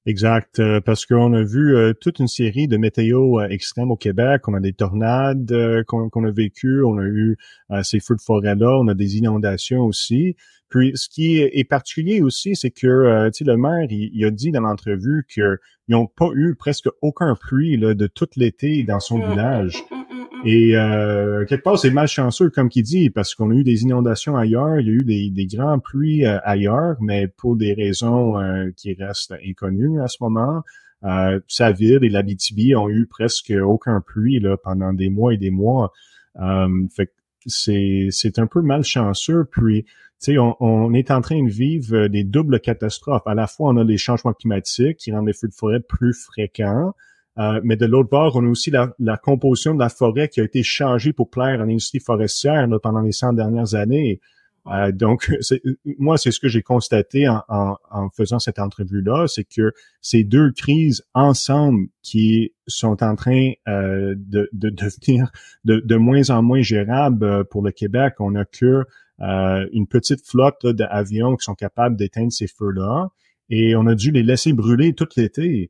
Exact, 0.07 0.57
euh, 0.57 0.81
parce 0.81 1.05
qu'on 1.05 1.31
a 1.33 1.43
vu 1.43 1.75
euh, 1.75 1.93
toute 1.93 2.17
une 2.17 2.27
série 2.27 2.67
de 2.67 2.75
météos 2.77 3.39
euh, 3.39 3.47
extrêmes 3.49 3.91
au 3.91 3.95
Québec. 3.95 4.47
On 4.47 4.55
a 4.55 4.59
des 4.59 4.73
tornades 4.73 5.53
qu'on 5.85 6.23
a 6.23 6.31
vécues, 6.31 6.83
on 6.83 6.97
a 6.97 7.03
eu 7.03 7.37
ces 7.83 7.99
feux 7.99 8.15
de 8.15 8.21
forêt-là, 8.21 8.79
on 8.79 8.87
a 8.87 8.95
des 8.95 9.17
inondations 9.17 9.81
aussi. 9.81 10.35
Puis, 10.69 10.93
ce 10.95 11.07
qui 11.07 11.37
est 11.37 11.69
particulier 11.69 12.21
aussi, 12.21 12.55
c'est 12.55 12.71
que 12.71 13.29
tu 13.29 13.33
sais, 13.33 13.43
le 13.43 13.57
maire, 13.57 13.87
il, 13.91 14.25
a 14.25 14.31
dit 14.31 14.51
dans 14.51 14.61
l'entrevue 14.61 15.25
qu'ils 15.31 15.57
n'ont 15.89 16.07
pas 16.07 16.29
eu 16.33 16.55
presque 16.55 16.87
aucun 17.01 17.35
pluie 17.35 17.77
là, 17.77 17.93
de 17.93 18.07
tout 18.07 18.29
l'été 18.37 18.83
dans 18.83 18.99
son 18.99 19.19
village. 19.19 19.83
Et 20.43 20.75
euh, 20.75 21.45
quelque 21.45 21.63
part, 21.63 21.77
c'est 21.77 21.91
malchanceux, 21.91 22.49
comme 22.49 22.69
qui 22.69 22.81
dit, 22.81 23.09
parce 23.11 23.35
qu'on 23.35 23.51
a 23.51 23.53
eu 23.53 23.63
des 23.63 23.83
inondations 23.83 24.35
ailleurs, 24.35 24.79
il 24.79 24.87
y 24.87 24.89
a 24.89 24.93
eu 24.93 25.03
des, 25.03 25.29
des 25.29 25.45
grands 25.45 25.77
pluies 25.77 26.25
euh, 26.25 26.39
ailleurs, 26.43 26.95
mais 26.99 27.27
pour 27.27 27.55
des 27.55 27.73
raisons 27.73 28.39
euh, 28.39 28.71
qui 28.75 28.93
restent 28.93 29.35
inconnues 29.45 30.01
à 30.01 30.07
ce 30.07 30.17
moment. 30.21 30.63
Euh, 31.03 31.39
Saville 31.47 32.03
et 32.03 32.09
l'Abitibi 32.09 32.75
ont 32.75 32.89
eu 32.89 33.05
presque 33.05 33.53
aucun 33.63 34.01
pluie 34.01 34.39
là, 34.39 34.57
pendant 34.57 34.93
des 34.93 35.09
mois 35.09 35.33
et 35.33 35.37
des 35.37 35.51
mois. 35.51 35.91
Euh, 36.39 36.87
fait 36.95 37.11
c'est, 37.45 38.07
c'est 38.11 38.39
un 38.39 38.47
peu 38.47 38.61
malchanceux. 38.61 39.45
Puis, 39.45 39.83
tu 39.83 39.89
sais, 40.19 40.37
on, 40.37 40.55
on, 40.59 40.93
est 40.93 41.09
en 41.09 41.21
train 41.21 41.43
de 41.43 41.49
vivre 41.49 42.07
des 42.07 42.23
doubles 42.23 42.59
catastrophes. 42.59 43.25
À 43.25 43.33
la 43.33 43.47
fois, 43.47 43.69
on 43.69 43.77
a 43.77 43.83
les 43.83 43.97
changements 43.97 44.33
climatiques 44.33 44.97
qui 44.97 45.11
rendent 45.11 45.27
les 45.27 45.33
feux 45.33 45.47
de 45.47 45.53
forêt 45.53 45.79
plus 45.79 46.13
fréquents. 46.13 46.93
Euh, 47.39 47.61
mais 47.63 47.77
de 47.77 47.85
l'autre 47.85 48.09
bord, 48.09 48.35
on 48.35 48.45
a 48.45 48.49
aussi 48.49 48.71
la, 48.71 49.17
composition 49.17 49.73
de 49.73 49.79
la 49.79 49.89
forêt 49.89 50.27
qui 50.27 50.41
a 50.41 50.43
été 50.43 50.63
changée 50.63 51.13
pour 51.13 51.29
plaire 51.29 51.61
à 51.61 51.65
l'industrie 51.65 51.99
forestière 51.99 52.67
pendant 52.83 53.01
les 53.01 53.13
100 53.13 53.33
dernières 53.33 53.73
années. 53.75 54.19
Euh, 54.67 54.91
donc, 54.91 55.31
moi, 55.97 56.17
c'est 56.17 56.31
ce 56.31 56.39
que 56.39 56.49
j'ai 56.49 56.61
constaté 56.61 57.27
en, 57.29 57.41
en, 57.47 58.09
faisant 58.09 58.37
cette 58.37 58.59
entrevue-là, 58.59 59.27
c'est 59.27 59.45
que 59.45 59.71
ces 60.01 60.23
deux 60.23 60.51
crises 60.51 61.03
ensemble 61.13 61.87
qui 62.03 62.53
sont 62.67 63.01
en 63.01 63.15
train 63.15 63.53
euh, 63.67 64.13
de, 64.17 64.49
de, 64.51 64.69
devenir 64.69 65.31
de, 65.63 65.79
de, 65.79 65.95
moins 65.95 66.29
en 66.29 66.43
moins 66.43 66.61
gérables 66.61 67.45
pour 67.45 67.63
le 67.63 67.71
Québec. 67.71 68.15
On 68.19 68.31
n'a 68.31 68.45
que 68.45 68.83
une 69.19 69.85
petite 69.85 70.27
flotte 70.27 70.65
d'avions 70.65 71.35
qui 71.35 71.43
sont 71.43 71.53
capables 71.53 71.95
d'éteindre 71.95 72.31
ces 72.31 72.47
feux-là, 72.47 73.09
et 73.51 73.75
on 73.75 73.85
a 73.85 73.93
dû 73.93 74.09
les 74.09 74.23
laisser 74.23 74.51
brûler 74.51 74.93
tout 74.93 75.07
l'été. 75.15 75.69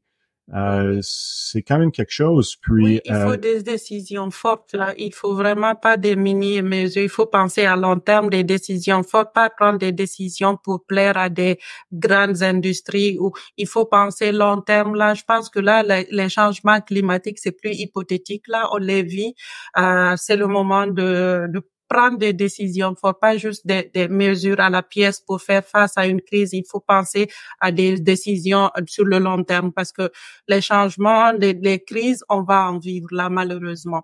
Euh, 0.54 1.00
c'est 1.02 1.62
quand 1.62 1.80
même 1.80 1.92
quelque 1.92 2.12
chose. 2.12 2.56
Puis, 2.62 2.84
oui, 2.84 3.02
il 3.06 3.14
faut 3.14 3.32
euh, 3.32 3.38
des 3.38 3.64
décisions 3.64 4.30
fortes. 4.32 4.74
Là. 4.74 4.94
Il 4.98 5.14
faut 5.14 5.34
vraiment 5.34 5.76
pas 5.76 5.98
des 5.98 6.16
mini-mesures. 6.16 7.04
Il 7.04 7.10
faut 7.10 7.26
penser 7.26 7.66
à 7.66 7.76
long 7.76 8.00
terme, 8.00 8.30
des 8.30 8.44
décisions 8.44 9.04
fortes, 9.04 9.34
pas 9.34 9.50
prendre 9.50 9.80
des 9.80 9.92
décisions 9.92 10.58
pour 10.58 10.86
plaire 10.86 11.18
à 11.18 11.30
des 11.30 11.58
grandes 11.94 12.44
industries. 12.44 13.18
Ou 13.20 13.32
il 13.58 13.68
faut 13.68 13.86
penser 13.86 14.32
long 14.32 14.62
terme. 14.62 14.96
Là, 14.96 15.14
je 15.14 15.24
pense 15.24 15.50
que 15.50 15.60
là, 15.60 15.84
les, 15.84 16.30
changements 16.30 16.82
climatiques, 16.82 17.40
c'est 17.40 17.52
plus 17.52 17.74
hypothétique. 17.74 18.48
Là, 18.48 18.70
on 18.74 18.78
les 18.78 19.04
vit. 19.04 19.34
Euh, 19.78 20.16
c'est 20.18 20.36
le 20.36 20.48
moment 20.48 20.86
de, 20.86 21.48
de 21.50 21.62
prendre 21.92 22.18
des 22.18 22.32
décisions. 22.32 22.94
Il 22.96 23.00
faut 23.00 23.14
pas 23.14 23.36
juste 23.36 23.68
des, 23.68 24.08
mesures 24.08 24.60
à 24.62 24.70
la 24.70 24.82
pièce 24.82 25.20
pour 25.20 25.42
faire 25.42 25.66
face 25.66 25.98
à 25.98 26.08
une 26.08 26.22
crise. 26.22 26.54
Il 26.54 26.64
faut 26.66 26.80
penser 26.80 27.28
à 27.60 27.72
des 27.72 28.00
décisions 28.00 28.70
sur 28.88 29.04
le 29.04 29.20
long 29.20 29.44
terme 29.44 29.74
parce 29.74 29.92
que 29.92 30.10
les 30.48 30.62
changements, 30.62 31.34
les, 31.34 31.84
crises, 31.86 32.24
on 32.30 32.44
va 32.44 32.72
en 32.72 32.80
vivre 32.80 33.08
là, 33.12 33.30
malheureusement. 33.30 34.04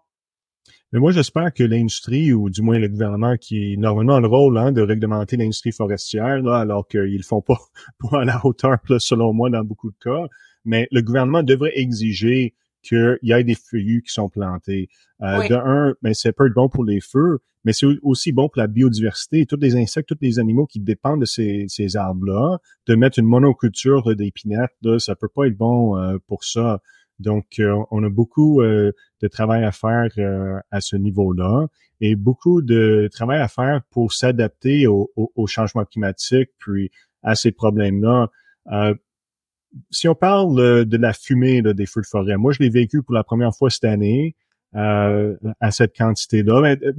Mais 0.91 0.99
moi, 0.99 1.11
j'espère 1.11 1.53
que 1.53 1.63
l'industrie, 1.63 2.33
ou 2.33 2.49
du 2.49 2.61
moins 2.61 2.79
le 2.79 2.87
gouvernement, 2.89 3.35
qui 3.37 3.73
est 3.73 3.77
normalement 3.77 4.19
le 4.19 4.27
rôle 4.27 4.57
hein, 4.57 4.71
de 4.71 4.81
réglementer 4.81 5.37
l'industrie 5.37 5.71
forestière, 5.71 6.45
alors 6.47 6.87
qu'ils 6.87 7.17
le 7.17 7.23
font 7.23 7.41
pas, 7.41 7.59
à 8.11 8.25
la 8.25 8.45
hauteur, 8.45 8.77
selon 8.99 9.33
moi, 9.33 9.49
dans 9.49 9.63
beaucoup 9.63 9.91
de 9.91 9.97
cas, 10.01 10.27
mais 10.65 10.87
le 10.91 11.01
gouvernement 11.01 11.43
devrait 11.43 11.73
exiger 11.75 12.53
qu'il 12.87 13.19
y 13.23 13.31
ait 13.31 13.43
des 13.43 13.55
feuillus 13.55 14.03
qui 14.03 14.13
sont 14.13 14.29
plantés. 14.29 14.89
Euh, 15.21 15.47
De 15.47 15.55
un, 15.55 15.95
mais 16.01 16.13
c'est 16.13 16.31
pas 16.31 16.47
bon 16.49 16.69
pour 16.69 16.83
les 16.83 17.01
feux, 17.01 17.39
mais 17.67 17.73
c'est 17.73 17.85
aussi 18.01 18.31
bon 18.31 18.47
pour 18.47 18.61
la 18.61 18.67
biodiversité. 18.67 19.45
Tous 19.45 19.59
les 19.59 19.75
insectes, 19.75 20.07
tous 20.07 20.17
les 20.21 20.39
animaux 20.39 20.65
qui 20.65 20.79
dépendent 20.79 21.19
de 21.19 21.25
ces, 21.25 21.65
ces 21.67 21.97
arbres-là, 21.97 22.59
de 22.87 22.95
mettre 22.95 23.19
une 23.19 23.25
monoculture 23.25 24.15
d'épinettes, 24.15 24.71
là, 24.83 24.99
ça 24.99 25.15
peut 25.15 25.27
pas 25.27 25.47
être 25.47 25.57
bon 25.57 25.97
euh, 25.97 26.17
pour 26.27 26.45
ça. 26.45 26.81
Donc, 27.19 27.59
euh, 27.59 27.75
on 27.91 28.03
a 28.05 28.09
beaucoup 28.09 28.61
euh, 28.61 28.93
de 29.21 29.27
travail 29.27 29.65
à 29.65 29.73
faire 29.73 30.07
à 30.71 30.79
ce 30.79 30.95
niveau-là 30.95 31.67
et 31.99 32.15
beaucoup 32.15 32.61
de 32.61 33.09
travail 33.11 33.39
à 33.39 33.49
faire 33.49 33.81
pour 33.89 34.13
s'adapter 34.13 34.87
au, 34.87 35.11
au, 35.17 35.33
au, 35.35 35.45
changement 35.45 35.83
climatique, 35.83 36.51
puis 36.59 36.89
à 37.21 37.35
ces 37.35 37.51
problèmes-là 37.51 38.29
si 39.91 40.07
on 40.07 40.15
parle 40.15 40.85
de 40.85 40.97
la 40.97 41.13
fumée 41.13 41.61
des 41.61 41.85
feux 41.85 42.01
de 42.01 42.05
forêt, 42.05 42.37
moi 42.37 42.51
je 42.51 42.59
l'ai 42.59 42.69
vécu 42.69 43.03
pour 43.03 43.13
la 43.13 43.23
première 43.23 43.55
fois 43.55 43.69
cette 43.69 43.85
année 43.85 44.35
euh, 44.75 45.35
à 45.61 45.71
cette 45.71 45.95
quantité-là. 45.95 46.61
Mais 46.61 46.77
euh, 46.83 46.91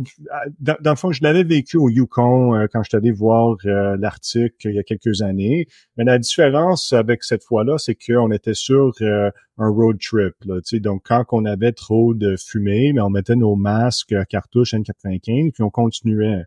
dans, 0.58 0.90
le 0.90 0.96
fond, 0.96 1.12
je 1.12 1.22
l'avais 1.22 1.44
vécu 1.44 1.76
au 1.76 1.90
Yukon 1.90 2.56
euh, 2.56 2.66
quand 2.72 2.82
je 2.82 2.88
suis 2.88 2.96
allé 2.96 3.12
voir 3.12 3.56
l'Arctique 3.64 4.54
il 4.64 4.74
y 4.74 4.78
a 4.78 4.82
quelques 4.82 5.20
années. 5.20 5.66
Mais 5.96 6.04
la 6.04 6.18
différence 6.18 6.94
avec 6.94 7.22
cette 7.22 7.44
fois-là, 7.44 7.76
c'est 7.76 7.94
qu'on 7.94 8.32
était 8.32 8.54
sur 8.54 8.94
un 9.02 9.68
road 9.68 9.98
trip. 10.00 10.34
Là, 10.46 10.60
donc, 10.80 11.02
quand 11.04 11.26
on 11.30 11.44
avait 11.44 11.72
trop 11.72 12.14
de 12.14 12.36
fumée, 12.36 12.94
mais 12.94 13.02
on 13.02 13.10
mettait 13.10 13.36
nos 13.36 13.54
masques 13.54 14.14
cartouches 14.30 14.72
N95 14.72 15.52
puis 15.52 15.62
on 15.62 15.70
continuait. 15.70 16.44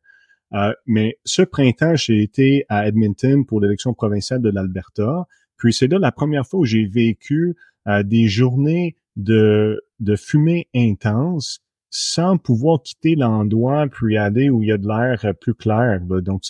mais 0.88 1.20
ce 1.24 1.44
printemps, 1.44 1.96
j'ai 1.96 2.24
été 2.24 2.66
à 2.68 2.88
Edmonton 2.88 3.46
pour 3.46 3.62
l'élection 3.62 3.94
provinciale 3.94 4.42
de 4.42 4.50
l'Alberta. 4.50 5.28
Puis 5.62 5.74
c'est 5.74 5.88
là 5.88 6.00
la 6.00 6.12
première 6.12 6.48
fois 6.48 6.62
où 6.62 6.66
j'ai 6.66 6.86
vécu 6.86 7.56
euh, 7.88 8.02
des 8.02 8.28
journées 8.28 8.96
de, 9.16 9.80
de 10.00 10.16
fumée 10.16 10.68
intense 10.76 11.60
sans 11.92 12.38
pouvoir 12.38 12.82
quitter 12.82 13.14
l'endroit 13.16 13.86
puis 13.88 14.18
aller 14.18 14.50
où 14.50 14.64
il 14.64 14.70
y 14.70 14.72
a 14.72 14.80
de 14.80 14.88
l'air 14.88 15.24
euh, 15.24 15.34
plus 15.34 15.54
clair. 15.54 16.02
Donc, 16.02 16.42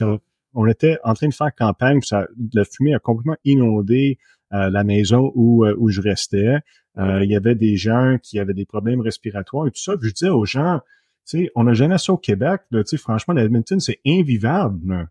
on 0.54 0.65
était 0.65 0.97
en 1.04 1.13
train 1.13 1.28
de 1.28 1.34
faire 1.34 1.54
campagne, 1.54 2.00
puis 2.00 2.08
ça, 2.08 2.26
la 2.54 2.63
fumée 2.63 2.93
a 2.93 3.00
complètement 3.00 3.36
inondé 3.43 4.17
euh, 4.54 4.69
la 4.69 4.86
maison 4.86 5.34
où, 5.36 5.65
où 5.65 5.89
je 5.89 6.00
restais. 6.00 6.60
il 6.97 7.30
y 7.30 7.36
avait 7.36 7.56
des 7.56 7.76
gens 7.76 8.17
qui 8.24 8.39
avaient 8.39 8.54
des 8.54 8.65
problèmes 8.65 9.02
respiratoires 9.02 9.67
et 9.67 9.71
tout 9.71 9.82
ça. 9.82 9.93
Je 10.02 10.10
disais 10.10 10.30
aux 10.30 10.45
gens, 10.45 10.80
tu 11.28 11.39
sais, 11.39 11.52
on 11.56 11.65
n'a 11.65 11.74
jamais 11.74 11.97
ça 11.97 12.13
au 12.13 12.17
Québec. 12.17 12.62
tu 12.71 12.82
sais, 12.86 12.97
franchement, 12.97 13.34
l'Edmonton, 13.34 13.80
c'est 13.82 14.00
invivable. 14.08 15.10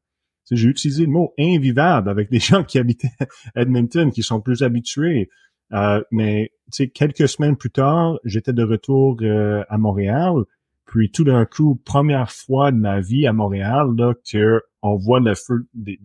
J'ai 0.51 0.69
utilisé 0.69 1.05
le 1.05 1.11
mot 1.11 1.33
invivable 1.39 2.09
avec 2.09 2.31
des 2.31 2.41
gens 2.41 2.65
qui 2.65 2.79
habitaient 2.79 3.11
Edmonton, 3.55 4.11
qui 4.11 4.23
sont 4.23 4.41
plus 4.41 4.63
habitués. 4.63 5.29
Euh, 5.73 6.03
mais 6.11 6.51
quelques 6.95 7.29
semaines 7.29 7.57
plus 7.57 7.71
tard, 7.71 8.19
j'étais 8.25 8.53
de 8.53 8.65
retour 8.65 9.17
euh, 9.23 9.63
à 9.69 9.79
Montréal. 9.79 10.45
Puis 10.87 11.13
tout 11.13 11.23
d'un 11.23 11.45
coup, 11.45 11.81
première 11.85 12.33
fois 12.33 12.73
de 12.73 12.77
ma 12.77 13.01
vie 13.01 13.27
à 13.27 13.33
Montréal, 13.33 13.87
là, 13.97 14.15
que 14.31 14.61
on 14.83 14.97
voit 14.97 15.21
le 15.21 15.35
feu, 15.35 15.69
de, 15.75 15.99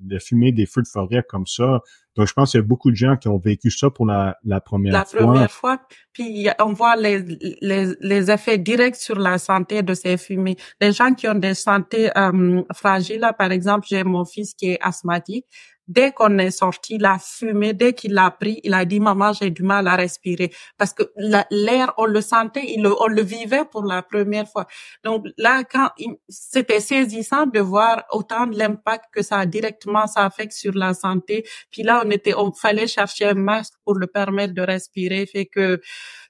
de, 0.00 0.18
fumer 0.18 0.52
des 0.52 0.66
feux 0.66 0.82
de 0.82 0.86
forêt 0.86 1.24
comme 1.28 1.46
ça. 1.46 1.80
Donc, 2.18 2.26
je 2.26 2.32
pense 2.32 2.50
qu'il 2.50 2.58
y 2.58 2.62
a 2.64 2.66
beaucoup 2.66 2.90
de 2.90 2.96
gens 2.96 3.16
qui 3.16 3.28
ont 3.28 3.38
vécu 3.38 3.70
ça 3.70 3.90
pour 3.90 4.04
la, 4.04 4.36
la 4.44 4.60
première 4.60 5.06
fois. 5.06 5.20
La 5.20 5.26
première 5.26 5.50
fois. 5.52 5.80
Puis, 6.12 6.48
on 6.58 6.72
voit 6.72 6.96
les, 6.96 7.20
les, 7.62 7.94
les, 8.00 8.30
effets 8.32 8.58
directs 8.58 8.96
sur 8.96 9.20
la 9.20 9.38
santé 9.38 9.82
de 9.84 9.94
ces 9.94 10.16
fumées. 10.16 10.56
Les 10.80 10.90
gens 10.90 11.14
qui 11.14 11.28
ont 11.28 11.36
des 11.36 11.54
santé 11.54 12.10
euh, 12.18 12.62
fragiles, 12.74 13.30
par 13.38 13.52
exemple, 13.52 13.86
j'ai 13.88 14.02
mon 14.02 14.24
fils 14.24 14.52
qui 14.52 14.72
est 14.72 14.78
asthmatique 14.80 15.46
dès 15.88 16.12
qu'on 16.12 16.36
est 16.38 16.50
sorti, 16.50 16.98
la 16.98 17.18
fumée, 17.18 17.72
dès 17.72 17.94
qu'il 17.94 18.12
l'a 18.12 18.30
pris, 18.30 18.60
il 18.62 18.74
a 18.74 18.84
dit, 18.84 19.00
maman, 19.00 19.32
j'ai 19.32 19.50
du 19.50 19.62
mal 19.62 19.88
à 19.88 19.96
respirer. 19.96 20.52
Parce 20.76 20.92
que 20.92 21.02
l'air, 21.50 21.94
on 21.96 22.04
le 22.04 22.20
sentait, 22.20 22.64
il 22.68 22.86
on 22.86 23.06
le 23.06 23.22
vivait 23.22 23.64
pour 23.64 23.84
la 23.84 24.02
première 24.02 24.46
fois. 24.46 24.66
Donc 25.02 25.26
là, 25.38 25.64
quand 25.64 25.88
c'était 26.28 26.80
saisissant 26.80 27.46
de 27.46 27.58
voir 27.58 28.04
autant 28.12 28.46
de 28.46 28.56
l'impact 28.58 29.06
que 29.12 29.22
ça 29.22 29.38
a 29.38 29.46
directement, 29.46 30.06
ça 30.06 30.24
affecte 30.26 30.52
sur 30.52 30.74
la 30.74 30.92
santé. 30.92 31.44
Puis 31.70 31.82
là, 31.82 32.04
on 32.08 32.10
était, 32.10 32.34
on 32.34 32.52
fallait 32.52 32.86
chercher 32.86 33.26
un 33.26 33.34
masque 33.34 33.74
pour 33.84 33.94
le 33.94 34.06
permettre 34.06 34.54
de 34.54 34.62
respirer. 34.62 35.26
Fait 35.26 35.46
que, 35.46 35.80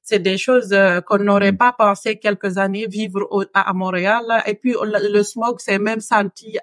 c'est 0.09 0.21
des 0.21 0.39
choses 0.39 0.73
euh, 0.73 1.03
qu'on 1.03 1.19
n'aurait 1.19 1.53
pas 1.53 1.73
pensé 1.73 2.19
quelques 2.19 2.57
années 2.57 2.87
vivre 2.87 3.29
à, 3.53 3.75
Montréal. 3.75 4.25
Et 4.47 4.55
puis 4.55 4.75
le, 4.83 5.23
smog 5.23 5.61
s'est 5.61 5.79
même 5.79 6.01
senti 6.01 6.57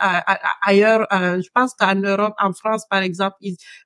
ailleurs. 0.64 1.06
Euh, 1.14 1.40
je 1.40 1.50
pense 1.54 1.76
qu'en 1.76 1.94
Europe, 1.96 2.34
en 2.42 2.54
France 2.54 2.88
par 2.90 3.04
exemple, 3.04 3.38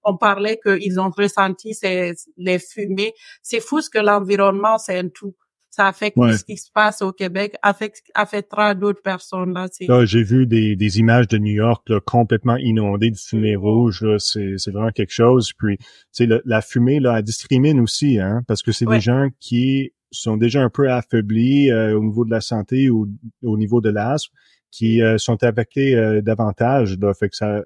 on 0.05 0.15
parlait 0.15 0.59
qu'ils 0.63 0.99
ont 1.01 1.11
ressenti 1.11 1.73
ces, 1.73 2.13
les 2.37 2.59
fumées. 2.59 3.13
C'est 3.41 3.59
fou 3.59 3.81
ce 3.81 3.89
que 3.89 3.99
l'environnement, 3.99 4.77
c'est 4.77 4.97
un 4.97 5.09
tout 5.09 5.35
ça 5.69 5.88
affecte 5.88 6.17
ce 6.17 6.43
qui 6.43 6.58
se 6.58 6.71
passe 6.71 7.01
au 7.01 7.12
Québec, 7.12 7.55
affecte, 7.62 8.01
affectera 8.15 8.73
d'autres 8.75 9.01
personnes. 9.01 9.53
Là, 9.53 9.67
là 9.88 10.05
j'ai 10.05 10.23
vu 10.23 10.47
des, 10.47 10.75
des 10.75 10.99
images 10.99 11.27
de 11.27 11.38
New 11.38 11.53
York 11.53 11.88
là, 11.89 11.99
complètement 11.99 12.58
inondées 12.58 13.12
de 13.12 13.17
fumée 13.17 13.55
rouge. 13.55 14.05
C'est, 14.17 14.58
c'est 14.58 14.71
vraiment 14.71 14.91
quelque 14.91 15.13
chose. 15.13 15.51
Puis, 15.58 15.77
tu 15.77 15.86
sais, 16.12 16.27
la 16.43 16.62
fumée 16.62 16.99
là, 16.99 17.17
elle 17.17 17.23
discrimine 17.23 17.79
aussi, 17.79 18.19
hein, 18.19 18.41
parce 18.47 18.63
que 18.63 18.71
c'est 18.71 18.86
des 18.86 18.99
gens 18.99 19.27
qui 19.39 19.93
sont 20.12 20.38
déjà 20.38 20.62
un 20.62 20.69
peu 20.69 20.91
affaiblis 20.91 21.71
euh, 21.71 21.97
au 21.97 22.03
niveau 22.03 22.25
de 22.25 22.32
la 22.32 22.41
santé 22.41 22.89
ou 22.89 23.08
au 23.43 23.58
niveau 23.58 23.82
de 23.82 23.89
l'asthme, 23.89 24.34
qui 24.71 25.01
euh, 25.01 25.17
sont 25.17 25.43
affectés 25.43 25.95
euh, 25.95 26.21
davantage. 26.21 26.97
Là, 26.99 27.13
fait 27.13 27.29
que 27.29 27.36
ça, 27.36 27.63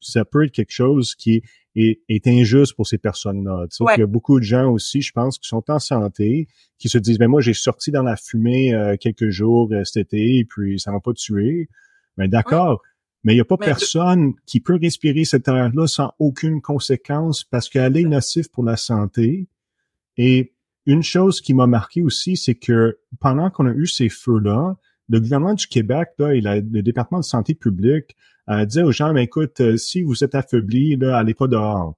ça 0.00 0.24
peut 0.24 0.44
être 0.44 0.52
quelque 0.52 0.72
chose 0.72 1.14
qui 1.14 1.42
est 1.76 2.00
est, 2.08 2.26
injuste 2.26 2.74
pour 2.74 2.86
ces 2.86 2.98
personnes-là. 2.98 3.66
Tu 3.70 3.76
sais, 3.76 3.84
Ouais. 3.84 3.94
Il 3.96 4.00
y 4.00 4.02
a 4.02 4.06
beaucoup 4.06 4.38
de 4.38 4.44
gens 4.44 4.70
aussi, 4.70 5.00
je 5.02 5.12
pense, 5.12 5.38
qui 5.38 5.48
sont 5.48 5.64
en 5.70 5.78
santé, 5.78 6.48
qui 6.78 6.88
se 6.88 6.98
disent, 6.98 7.18
ben 7.18 7.28
moi, 7.28 7.40
j'ai 7.40 7.54
sorti 7.54 7.90
dans 7.90 8.02
la 8.02 8.16
fumée 8.16 8.74
euh, 8.74 8.96
quelques 8.98 9.30
jours 9.30 9.68
euh, 9.72 9.84
cet 9.84 10.12
été, 10.14 10.38
et 10.38 10.44
puis 10.44 10.78
ça 10.80 10.90
m'a 10.92 11.00
pas 11.00 11.12
tué. 11.12 11.68
Ben 12.16 12.28
d'accord. 12.28 12.82
Mais 13.24 13.32
il 13.32 13.36
n'y 13.36 13.40
a 13.40 13.44
pas 13.44 13.56
Mais- 13.60 13.66
personne 13.66 14.32
qui 14.46 14.60
peut 14.60 14.78
respirer 14.80 15.24
cet 15.24 15.48
air-là 15.48 15.86
sans 15.86 16.12
aucune 16.18 16.60
conséquence 16.60 17.44
parce 17.44 17.68
qu'elle 17.68 17.96
est 17.96 18.04
nocive 18.04 18.48
pour 18.50 18.64
la 18.64 18.76
santé. 18.76 19.48
Et 20.16 20.54
une 20.86 21.02
chose 21.02 21.40
qui 21.40 21.52
m'a 21.52 21.66
marqué 21.66 22.02
aussi, 22.02 22.36
c'est 22.36 22.54
que 22.54 22.98
pendant 23.20 23.50
qu'on 23.50 23.66
a 23.66 23.72
eu 23.72 23.86
ces 23.86 24.08
feux-là, 24.08 24.76
le 25.08 25.20
gouvernement 25.20 25.54
du 25.54 25.66
Québec 25.66 26.10
là, 26.18 26.34
et 26.34 26.40
le 26.40 26.80
département 26.82 27.20
de 27.20 27.24
santé 27.24 27.54
publique 27.54 28.16
euh, 28.48 28.64
disait 28.64 28.82
aux 28.82 28.92
gens, 28.92 29.12
ben, 29.12 29.20
écoute, 29.20 29.60
euh, 29.60 29.76
si 29.76 30.02
vous 30.02 30.24
êtes 30.24 30.34
affaibli, 30.34 30.96
là, 30.96 31.16
allez 31.16 31.34
pas 31.34 31.46
dehors. 31.46 31.94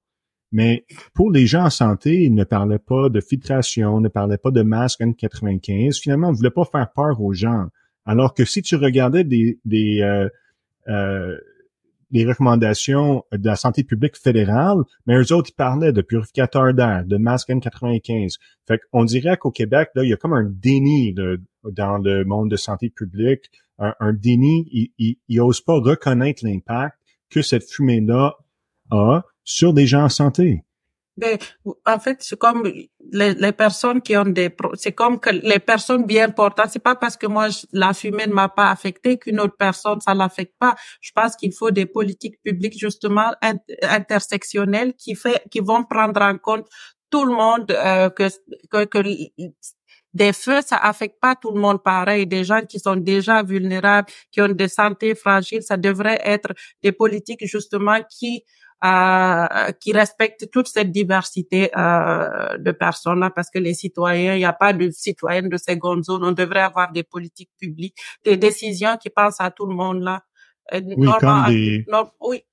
Mais 0.53 0.85
pour 1.15 1.31
les 1.31 1.47
gens 1.47 1.65
en 1.65 1.71
santé, 1.71 2.25
ils 2.25 2.35
ne 2.35 2.45
parlaient 2.45 2.81
pas 2.81 3.09
de 3.09 3.21
filtration, 3.21 4.01
ne 4.01 4.09
parlaient 4.09 4.39
pas 4.39 4.51
de 4.51 4.63
masque 4.63 5.01
N95. 5.01 6.01
Finalement, 6.01 6.29
on 6.29 6.33
ne 6.33 6.37
voulait 6.37 6.51
pas 6.51 6.65
faire 6.65 6.91
peur 6.93 7.21
aux 7.21 7.33
gens. 7.33 7.67
Alors 8.05 8.35
que 8.35 8.45
si 8.45 8.63
tu 8.63 8.75
regardais 8.75 9.23
des, 9.23 9.61
des 9.65 10.01
euh, 10.01 10.29
euh, 10.89 11.39
les 12.11 12.25
recommandations 12.25 13.25
de 13.33 13.47
la 13.47 13.57
santé 13.57 13.85
publique 13.85 14.17
fédérale, 14.17 14.79
mais 15.07 15.17
eux 15.17 15.33
autres, 15.33 15.51
ils 15.51 15.55
parlaient 15.55 15.93
de 15.93 16.03
purificateurs 16.03 16.75
d'air, 16.75 17.05
de 17.05 17.17
masque 17.17 17.51
N95. 17.51 18.37
Fait 18.67 18.81
qu'on 18.91 19.05
dirait 19.05 19.37
qu'au 19.37 19.51
Québec, 19.51 19.91
là, 19.95 20.05
il 20.05 20.11
y 20.11 20.13
a 20.13 20.17
comme 20.17 20.33
un 20.33 20.45
déni 20.45 21.15
dans 21.65 21.99
le 21.99 22.25
monde 22.25 22.51
de 22.51 22.57
santé 22.57 22.91
publique, 22.91 23.51
un, 23.79 23.95
un 24.01 24.13
déni, 24.13 24.69
ils 24.73 24.91
il, 24.99 25.17
il 25.29 25.41
osent 25.41 25.61
pas 25.61 25.79
reconnaître 25.79 26.45
l'impact 26.45 26.99
que 27.31 27.43
cette 27.43 27.65
fumée-là 27.65 28.37
a 28.91 29.23
sur 29.45 29.73
des 29.73 29.87
gens 29.87 30.05
en 30.05 30.09
santé. 30.09 30.65
En 31.87 31.99
fait, 31.99 32.19
c'est 32.21 32.39
comme 32.39 32.63
les, 33.13 33.35
les 33.35 33.53
personnes 33.53 34.01
qui 34.01 34.17
ont 34.17 34.25
des, 34.25 34.55
c'est 34.75 34.93
comme 34.93 35.19
que 35.21 35.31
les 35.31 35.59
personnes 35.59 36.05
bien 36.05 36.31
portantes. 36.31 36.71
C'est 36.71 36.83
pas 36.83 36.95
parce 36.97 37.17
que 37.17 37.27
moi 37.27 37.49
la 37.73 37.93
fumée 37.93 38.27
ne 38.27 38.33
m'a 38.33 38.49
pas 38.49 38.71
affecté 38.71 39.19
qu'une 39.19 39.41
autre 39.41 39.57
personne 39.59 40.01
ça 40.01 40.15
l'affecte 40.15 40.55
pas. 40.59 40.75
Je 41.01 41.11
pense 41.15 41.37
qu'il 41.37 41.53
faut 41.53 41.71
des 41.71 41.87
politiques 41.87 42.41
publiques 42.43 42.79
justement 42.79 43.33
int- 43.43 43.61
intersectionnelles 43.83 44.95
qui 44.95 45.15
fait, 45.15 45.43
qui 45.51 45.61
vont 45.61 45.85
prendre 45.85 46.21
en 46.23 46.39
compte 46.39 46.67
tout 47.11 47.25
le 47.25 47.35
monde 47.35 47.71
euh, 47.71 48.09
que, 48.11 48.29
que 48.71 48.85
que 48.85 49.03
des 50.13 50.33
feux 50.33 50.61
ça 50.63 50.77
affecte 50.77 51.21
pas 51.21 51.37
tout 51.37 51.53
le 51.53 51.61
monde 51.61 51.83
pareil. 51.83 52.27
Des 52.27 52.45
gens 52.45 52.63
qui 52.63 52.79
sont 52.81 52.97
déjà 52.97 53.43
vulnérables, 53.43 54.09
qui 54.33 54.41
ont 54.41 54.49
des 54.49 54.69
santé 54.69 55.15
fragiles, 55.15 55.63
ça 55.63 55.77
devrait 55.77 56.21
être 56.25 56.53
des 56.83 56.93
politiques 56.93 57.47
justement 57.47 57.99
qui 58.09 58.45
qui 58.83 59.93
respectent 59.93 60.51
toute 60.51 60.69
cette 60.69 60.91
diversité 60.91 61.71
euh, 61.77 62.57
de 62.59 62.73
personnes 62.73 63.21
là 63.21 63.31
parce 63.31 63.51
que 63.51 63.59
les 63.59 63.75
citoyens, 63.75 64.35
il 64.35 64.39
n'y 64.39 64.45
a 64.45 64.53
pas 64.55 64.73
de 64.73 64.91
citoyens 64.91 65.43
de 65.49 65.57
seconde 65.57 66.05
zone. 66.05 66.25
On 66.25 66.33
devrait 66.33 66.61
avoir 66.61 66.91
des 66.93 67.03
politiques 67.03 67.51
publiques, 67.59 67.97
des 68.25 68.37
décisions 68.37 68.97
qui 68.97 69.11
pensent 69.11 69.41
à 69.41 69.51
tout 69.51 69.67
le 69.67 69.75
monde 69.75 70.03
là. 70.03 70.23
Euh, 70.73 70.81
Oui, 70.97 71.07
normalement, 71.07 71.45
comme 71.45 71.53
des, 71.53 71.85
non, 71.89 72.11
oui, 72.21 72.45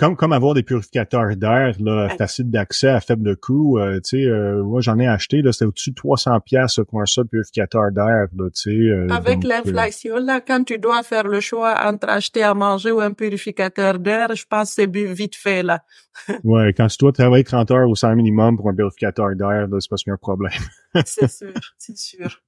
comme 0.00 0.16
comme 0.16 0.32
avoir 0.32 0.54
des 0.54 0.62
purificateurs 0.62 1.36
d'air 1.36 1.74
là 1.78 2.08
faciles 2.16 2.50
d'accès 2.50 2.88
à 2.88 3.00
faible 3.00 3.36
coût 3.36 3.78
euh, 3.78 4.00
tu 4.00 4.22
sais 4.22 4.26
euh, 4.26 4.62
moi 4.62 4.80
j'en 4.80 4.98
ai 4.98 5.06
acheté 5.06 5.42
là 5.42 5.52
c'était 5.52 5.66
au-dessus 5.66 5.90
de 5.90 5.96
300 5.96 6.40
pièces 6.40 6.80
pour 6.88 7.02
un 7.02 7.06
seul 7.06 7.26
purificateur 7.26 7.92
d'air 7.92 8.26
là 8.34 8.48
tu 8.54 8.62
sais 8.62 8.70
euh, 8.70 9.08
avec 9.10 9.40
donc, 9.40 9.44
euh, 9.44 9.48
l'inflation 9.48 10.16
là, 10.16 10.40
quand 10.40 10.64
tu 10.64 10.78
dois 10.78 11.02
faire 11.02 11.24
le 11.24 11.40
choix 11.40 11.74
entre 11.84 12.08
acheter 12.08 12.42
à 12.42 12.54
manger 12.54 12.90
ou 12.90 13.00
un 13.00 13.12
purificateur 13.12 13.98
d'air, 13.98 14.34
je 14.34 14.44
pense 14.48 14.74
que 14.74 14.82
c'est 14.82 14.96
vite 14.96 15.36
fait 15.36 15.62
là. 15.62 15.82
ouais 16.44 16.72
quand 16.74 16.86
tu 16.86 16.96
dois 16.98 17.12
travailler 17.12 17.44
30 17.44 17.70
heures 17.70 17.88
au 17.88 17.94
salaire 17.94 18.16
minimum 18.16 18.56
pour 18.56 18.70
un 18.70 18.74
purificateur 18.74 19.36
d'air 19.36 19.68
là 19.68 19.76
c'est 19.80 19.90
parce 19.90 20.02
qu'il 20.02 20.10
y 20.10 20.12
a 20.12 20.14
un 20.14 20.16
problème 20.16 20.50
C'est 21.06 21.30
sûr, 21.30 21.52
c'est 21.78 21.96
sûr. 21.96 22.40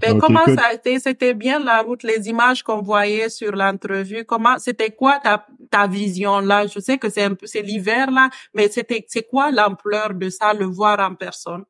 Ben, 0.00 0.18
comment 0.18 0.42
écoute. 0.46 0.58
ça 0.58 0.68
a 0.68 0.72
été? 0.72 0.98
C'était 0.98 1.34
bien 1.34 1.58
la 1.58 1.82
route, 1.82 2.02
les 2.02 2.28
images 2.28 2.62
qu'on 2.62 2.80
voyait 2.80 3.28
sur 3.28 3.52
l'entrevue. 3.54 4.24
Comment, 4.24 4.58
c'était 4.58 4.90
quoi 4.90 5.18
ta, 5.22 5.46
ta 5.70 5.86
vision 5.86 6.40
là? 6.40 6.66
Je 6.76 6.80
sais 6.82 6.98
que 6.98 7.08
c'est 7.08 7.24
un 7.24 7.34
peu, 7.34 7.46
c'est 7.46 7.62
l'hiver 7.62 8.10
là, 8.10 8.28
mais 8.54 8.68
c'était, 8.68 9.04
c'est 9.08 9.26
quoi 9.26 9.50
l'ampleur 9.50 10.12
de 10.12 10.28
ça, 10.28 10.52
le 10.52 10.66
voir 10.66 11.00
en 11.00 11.14
personne? 11.14 11.64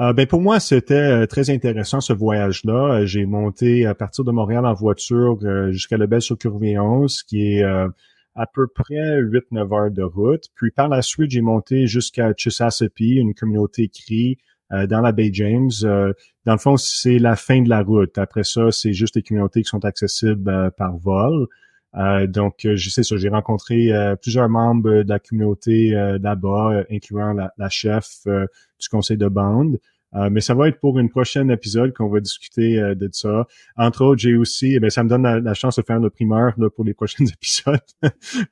Euh, 0.00 0.12
ben 0.12 0.26
pour 0.26 0.40
moi, 0.40 0.60
c'était 0.60 0.94
euh, 0.94 1.26
très 1.26 1.50
intéressant 1.50 2.00
ce 2.00 2.12
voyage-là. 2.12 3.00
Euh, 3.00 3.06
J'ai 3.06 3.26
monté 3.26 3.86
à 3.86 3.94
partir 3.94 4.24
de 4.24 4.30
Montréal 4.30 4.64
en 4.66 4.74
voiture 4.74 5.38
jusqu'à 5.70 5.96
lebel 5.96 6.20
sur 6.20 6.36
ce 6.40 7.24
qui 7.24 7.54
est 7.54 7.62
à 7.62 8.46
peu 8.46 8.68
près 8.68 9.20
8-9 9.20 9.74
heures 9.74 9.90
de 9.90 10.02
route. 10.02 10.44
Puis 10.54 10.70
par 10.70 10.88
la 10.88 11.02
suite, 11.02 11.30
j'ai 11.30 11.40
monté 11.40 11.86
jusqu'à 11.86 12.32
Chesapeake, 12.36 13.18
une 13.18 13.34
communauté 13.34 13.88
crie 13.88 14.38
dans 14.70 15.00
la 15.00 15.12
baie 15.12 15.30
James. 15.32 15.70
Dans 15.82 16.52
le 16.52 16.58
fond, 16.58 16.76
c'est 16.76 17.18
la 17.18 17.34
fin 17.34 17.62
de 17.62 17.68
la 17.68 17.82
route. 17.82 18.16
Après 18.18 18.44
ça, 18.44 18.70
c'est 18.70 18.92
juste 18.92 19.16
les 19.16 19.22
communautés 19.22 19.62
qui 19.62 19.68
sont 19.68 19.84
accessibles 19.84 20.70
par 20.76 20.96
vol. 20.98 21.48
Euh, 21.96 22.26
donc, 22.26 22.64
euh, 22.64 22.76
je 22.76 22.90
ça, 22.90 23.16
j'ai 23.16 23.28
rencontré 23.28 23.92
euh, 23.92 24.14
plusieurs 24.16 24.48
membres 24.48 25.02
de 25.02 25.08
la 25.08 25.18
communauté 25.18 25.90
là-bas, 25.90 26.84
incluant 26.90 27.32
la, 27.32 27.52
la 27.56 27.68
chef 27.68 28.24
du 28.26 28.88
conseil 28.88 29.16
de 29.16 29.28
bande. 29.28 29.78
Euh, 30.14 30.30
mais 30.30 30.40
ça 30.40 30.54
va 30.54 30.68
être 30.68 30.80
pour 30.80 30.98
une 30.98 31.10
prochaine 31.10 31.50
épisode 31.50 31.92
qu'on 31.92 32.08
va 32.08 32.20
discuter 32.20 32.78
euh, 32.78 32.94
de 32.94 33.08
ça. 33.12 33.46
Entre 33.76 34.02
autres, 34.02 34.20
j'ai 34.20 34.36
aussi, 34.36 34.78
eh 34.82 34.90
ça 34.90 35.04
me 35.04 35.08
donne 35.08 35.22
la, 35.22 35.54
chance 35.54 35.76
de 35.76 35.82
faire 35.82 36.00
notre 36.00 36.14
primeur 36.14 36.54
là, 36.56 36.70
pour 36.70 36.84
les 36.84 36.94
prochains 36.94 37.24
épisodes 37.32 37.80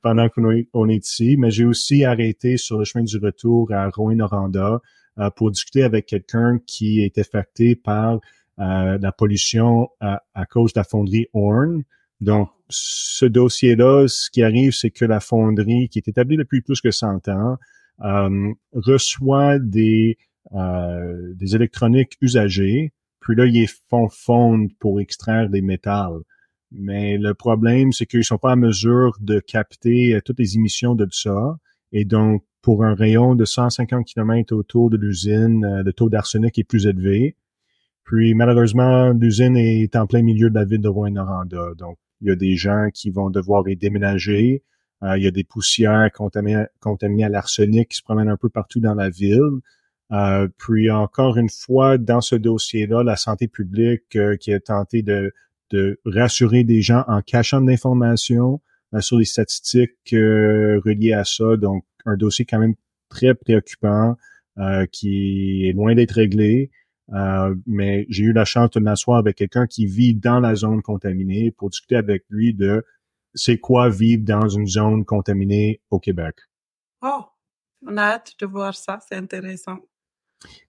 pendant 0.03 0.29
qu'on 0.29 0.51
est, 0.51 0.67
on 0.73 0.87
est 0.87 1.03
ici. 1.03 1.35
Mais 1.37 1.49
j'ai 1.49 1.65
aussi 1.65 2.05
arrêté 2.05 2.57
sur 2.57 2.77
le 2.77 2.85
chemin 2.85 3.03
du 3.03 3.17
retour 3.17 3.71
à 3.71 3.89
Rouen-Noranda 3.89 4.81
euh, 5.17 5.29
pour 5.31 5.49
discuter 5.49 5.83
avec 5.83 6.05
quelqu'un 6.05 6.59
qui 6.67 7.01
est 7.01 7.17
affecté 7.17 7.75
par 7.75 8.19
la 8.59 9.11
pollution 9.11 9.89
à, 9.99 10.23
à 10.33 10.47
cause 10.47 10.73
de 10.73 10.79
la 10.79 10.83
fonderie 10.83 11.27
Horn. 11.31 11.83
Donc, 12.21 12.49
ce 12.69 13.25
dossier-là, 13.25 14.07
ce 14.07 14.29
qui 14.29 14.43
arrive, 14.43 14.71
c'est 14.71 14.91
que 14.91 15.05
la 15.05 15.19
fonderie, 15.19 15.89
qui 15.89 15.99
est 15.99 16.07
établie 16.07 16.37
depuis 16.37 16.61
plus 16.61 16.81
que 16.81 16.91
100 16.91 17.27
ans, 17.29 17.57
euh, 18.03 18.53
reçoit 18.73 19.59
des 19.59 20.17
euh, 20.55 21.33
des 21.35 21.55
électroniques 21.55 22.17
usagées, 22.21 22.93
puis 23.19 23.35
là, 23.35 23.45
ils 23.45 23.67
font 23.89 24.07
fondre 24.07 24.69
pour 24.79 25.01
extraire 25.01 25.49
des 25.49 25.61
métals. 25.61 26.21
Mais 26.71 27.17
le 27.17 27.33
problème, 27.33 27.91
c'est 27.91 28.05
qu'ils 28.05 28.23
sont 28.23 28.37
pas 28.37 28.53
en 28.53 28.57
mesure 28.57 29.17
de 29.19 29.39
capter 29.41 30.15
euh, 30.15 30.21
toutes 30.23 30.39
les 30.39 30.55
émissions 30.55 30.95
de 30.95 31.05
ça. 31.11 31.57
Et 31.91 32.05
donc, 32.05 32.45
pour 32.61 32.85
un 32.85 32.95
rayon 32.95 33.35
de 33.35 33.43
150 33.43 34.05
km 34.05 34.55
autour 34.55 34.89
de 34.89 34.95
l'usine, 34.95 35.65
euh, 35.65 35.83
le 35.83 35.91
taux 35.91 36.09
d'arsenic 36.09 36.57
est 36.57 36.63
plus 36.63 36.87
élevé. 36.87 37.35
Puis, 38.05 38.33
malheureusement, 38.33 39.11
l'usine 39.11 39.57
est 39.57 39.97
en 39.97 40.07
plein 40.07 40.21
milieu 40.21 40.49
de 40.49 40.55
la 40.55 40.63
ville 40.63 40.81
de 40.81 40.87
Rouen-Noranda. 40.87 41.73
Donc, 41.77 41.97
il 42.21 42.27
y 42.27 42.31
a 42.31 42.35
des 42.35 42.55
gens 42.55 42.89
qui 42.93 43.09
vont 43.09 43.29
devoir 43.29 43.67
y 43.67 43.75
déménager. 43.75 44.63
Euh, 45.03 45.17
il 45.17 45.23
y 45.23 45.27
a 45.27 45.31
des 45.31 45.43
poussières 45.43 46.11
contaminées, 46.13 46.65
contaminées 46.79 47.25
à 47.25 47.29
l'arsenic 47.29 47.89
qui 47.89 47.97
se 47.97 48.03
promènent 48.03 48.29
un 48.29 48.37
peu 48.37 48.49
partout 48.49 48.79
dans 48.79 48.95
la 48.95 49.09
ville. 49.09 49.61
Euh, 50.11 50.47
puis 50.57 50.89
encore 50.89 51.37
une 51.37 51.49
fois, 51.49 51.97
dans 51.97 52.21
ce 52.21 52.35
dossier-là, 52.35 53.03
la 53.03 53.17
santé 53.17 53.47
publique 53.47 54.15
euh, 54.15 54.37
qui 54.37 54.53
a 54.53 54.59
tenté 54.59 55.03
de, 55.03 55.33
de 55.71 55.99
rassurer 56.05 56.63
des 56.63 56.81
gens 56.81 57.03
en 57.07 57.21
cachant 57.21 57.61
de 57.61 57.69
l'information 57.69 58.61
euh, 58.93 59.01
sur 59.01 59.17
les 59.17 59.25
statistiques 59.25 60.13
euh, 60.13 60.79
reliées 60.85 61.13
à 61.13 61.25
ça. 61.25 61.57
Donc, 61.57 61.83
un 62.05 62.15
dossier 62.15 62.45
quand 62.45 62.59
même 62.59 62.75
très 63.09 63.35
préoccupant 63.35 64.15
euh, 64.57 64.85
qui 64.91 65.67
est 65.67 65.73
loin 65.73 65.93
d'être 65.95 66.11
réglé. 66.11 66.71
Euh, 67.13 67.55
mais 67.65 68.05
j'ai 68.09 68.25
eu 68.25 68.33
la 68.33 68.45
chance 68.45 68.71
de 68.71 68.79
m'asseoir 68.79 69.17
avec 69.17 69.37
quelqu'un 69.37 69.65
qui 69.65 69.85
vit 69.85 70.13
dans 70.13 70.39
la 70.39 70.55
zone 70.55 70.81
contaminée 70.81 71.51
pour 71.51 71.69
discuter 71.69 71.95
avec 71.95 72.25
lui 72.29 72.53
de 72.53 72.85
c'est 73.33 73.59
quoi 73.59 73.89
vivre 73.89 74.23
dans 74.25 74.47
une 74.47 74.67
zone 74.67 75.05
contaminée 75.05 75.81
au 75.89 75.99
Québec. 75.99 76.35
Oh, 77.01 77.23
on 77.85 77.97
a 77.97 78.03
hâte 78.03 78.33
de 78.39 78.45
voir 78.45 78.75
ça, 78.75 78.99
c'est 79.07 79.15
intéressant. 79.15 79.77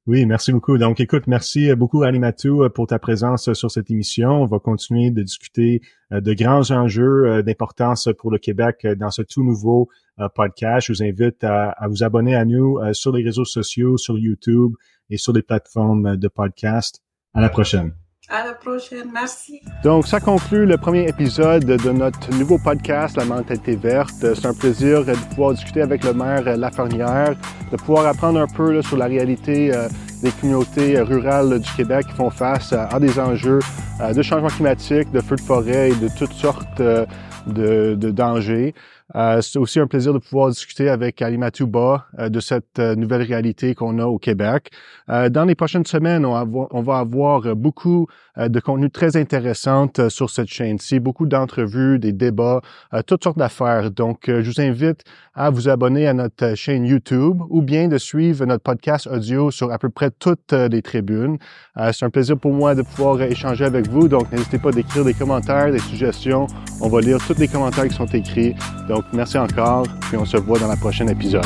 Oui, 0.06 0.24
merci 0.24 0.52
beaucoup. 0.52 0.78
Donc, 0.78 1.00
écoute, 1.00 1.26
merci 1.26 1.74
beaucoup, 1.74 2.02
Ali 2.02 2.18
Matou, 2.18 2.68
pour 2.70 2.86
ta 2.86 2.98
présence 2.98 3.52
sur 3.52 3.70
cette 3.70 3.90
émission. 3.90 4.42
On 4.42 4.46
va 4.46 4.58
continuer 4.58 5.10
de 5.10 5.22
discuter 5.22 5.82
euh, 6.12 6.20
de 6.20 6.32
grands 6.32 6.70
enjeux 6.70 7.26
euh, 7.26 7.42
d'importance 7.42 8.08
pour 8.18 8.30
le 8.30 8.38
Québec 8.38 8.78
euh, 8.84 8.94
dans 8.94 9.10
ce 9.10 9.22
tout 9.22 9.44
nouveau 9.44 9.88
podcast. 10.34 10.88
Je 10.88 10.92
vous 10.92 11.02
invite 11.04 11.44
à 11.44 11.86
vous 11.88 12.02
abonner 12.02 12.34
à 12.34 12.44
nous 12.44 12.80
sur 12.92 13.12
les 13.12 13.22
réseaux 13.22 13.44
sociaux, 13.44 13.96
sur 13.96 14.18
YouTube 14.18 14.72
et 15.10 15.16
sur 15.16 15.32
les 15.32 15.42
plateformes 15.42 16.16
de 16.16 16.26
podcast. 16.26 17.04
À 17.34 17.40
la 17.40 17.48
prochaine. 17.48 17.92
À 18.30 18.44
la 18.44 18.52
prochaine, 18.52 19.08
merci. 19.10 19.62
Donc, 19.82 20.06
ça 20.06 20.20
conclut 20.20 20.66
le 20.66 20.76
premier 20.76 21.08
épisode 21.08 21.64
de 21.64 21.90
notre 21.90 22.30
nouveau 22.36 22.58
podcast, 22.58 23.16
La 23.16 23.24
mentalité 23.24 23.74
verte. 23.74 24.10
C'est 24.20 24.44
un 24.44 24.52
plaisir 24.52 25.02
de 25.06 25.14
pouvoir 25.30 25.54
discuter 25.54 25.80
avec 25.80 26.04
le 26.04 26.12
maire 26.12 26.42
Lafernière, 26.58 27.34
de 27.72 27.76
pouvoir 27.78 28.06
apprendre 28.06 28.38
un 28.38 28.46
peu 28.46 28.74
là, 28.74 28.82
sur 28.82 28.98
la 28.98 29.06
réalité 29.06 29.74
euh, 29.74 29.88
des 30.22 30.30
communautés 30.32 31.00
rurales 31.00 31.58
du 31.58 31.72
Québec 31.72 32.04
qui 32.06 32.16
font 32.16 32.28
face 32.28 32.74
à, 32.74 32.88
à 32.88 33.00
des 33.00 33.18
enjeux 33.18 33.60
euh, 34.02 34.12
de 34.12 34.20
changement 34.20 34.48
climatique, 34.48 35.10
de 35.10 35.20
feux 35.20 35.36
de 35.36 35.40
forêt 35.40 35.90
et 35.92 35.94
de 35.94 36.10
toutes 36.18 36.34
sortes 36.34 36.80
euh, 36.80 37.06
de 37.46 38.10
dangers. 38.10 38.74
Euh, 39.16 39.40
c'est 39.40 39.58
aussi 39.58 39.80
un 39.80 39.86
plaisir 39.86 40.12
de 40.12 40.18
pouvoir 40.18 40.50
discuter 40.50 40.90
avec 40.90 41.22
Ali 41.22 41.38
Matouba 41.38 42.06
euh, 42.18 42.28
de 42.28 42.40
cette 42.40 42.78
euh, 42.78 42.94
nouvelle 42.94 43.22
réalité 43.22 43.74
qu'on 43.74 43.98
a 43.98 44.04
au 44.04 44.18
Québec. 44.18 44.70
dans 45.08 45.44
les 45.46 45.54
prochaines 45.54 45.86
semaines, 45.86 46.26
on, 46.26 46.82
va 46.82 46.98
avoir 46.98 47.56
beaucoup 47.56 48.06
de 48.36 48.60
contenu 48.60 48.90
très 48.90 49.16
intéressant 49.16 49.88
sur 50.08 50.28
cette 50.28 50.48
chaîne-ci, 50.48 51.00
beaucoup 51.00 51.26
d'entrevues, 51.26 51.98
des 51.98 52.12
débats, 52.12 52.60
toutes 53.06 53.24
sortes 53.24 53.38
d'affaires. 53.38 53.90
Donc, 53.90 54.24
je 54.26 54.50
vous 54.50 54.60
invite 54.60 55.04
à 55.34 55.48
vous 55.50 55.68
abonner 55.68 56.06
à 56.06 56.12
notre 56.12 56.54
chaîne 56.54 56.84
YouTube 56.84 57.40
ou 57.48 57.62
bien 57.62 57.88
de 57.88 57.96
suivre 57.96 58.44
notre 58.44 58.62
podcast 58.62 59.06
audio 59.06 59.50
sur 59.50 59.72
à 59.72 59.78
peu 59.78 59.88
près 59.88 60.10
toutes 60.10 60.52
les 60.52 60.82
tribunes. 60.82 61.38
c'est 61.92 62.04
un 62.04 62.10
plaisir 62.10 62.36
pour 62.36 62.52
moi 62.52 62.74
de 62.74 62.82
pouvoir 62.82 63.22
échanger 63.22 63.64
avec 63.64 63.88
vous. 63.88 64.08
Donc, 64.08 64.30
n'hésitez 64.30 64.58
pas 64.58 64.72
d'écrire 64.72 65.04
des 65.04 65.14
commentaires, 65.14 65.72
des 65.72 65.78
suggestions. 65.78 66.46
On 66.80 66.88
va 66.88 67.00
lire 67.00 67.18
tous 67.26 67.38
les 67.38 67.48
commentaires 67.48 67.88
qui 67.88 67.94
sont 67.94 68.06
écrits. 68.06 68.54
Merci 69.12 69.38
encore, 69.38 69.86
puis 70.00 70.16
on 70.16 70.24
se 70.24 70.36
voit 70.36 70.58
dans 70.58 70.70
le 70.70 70.76
prochain 70.76 71.06
épisode. 71.08 71.44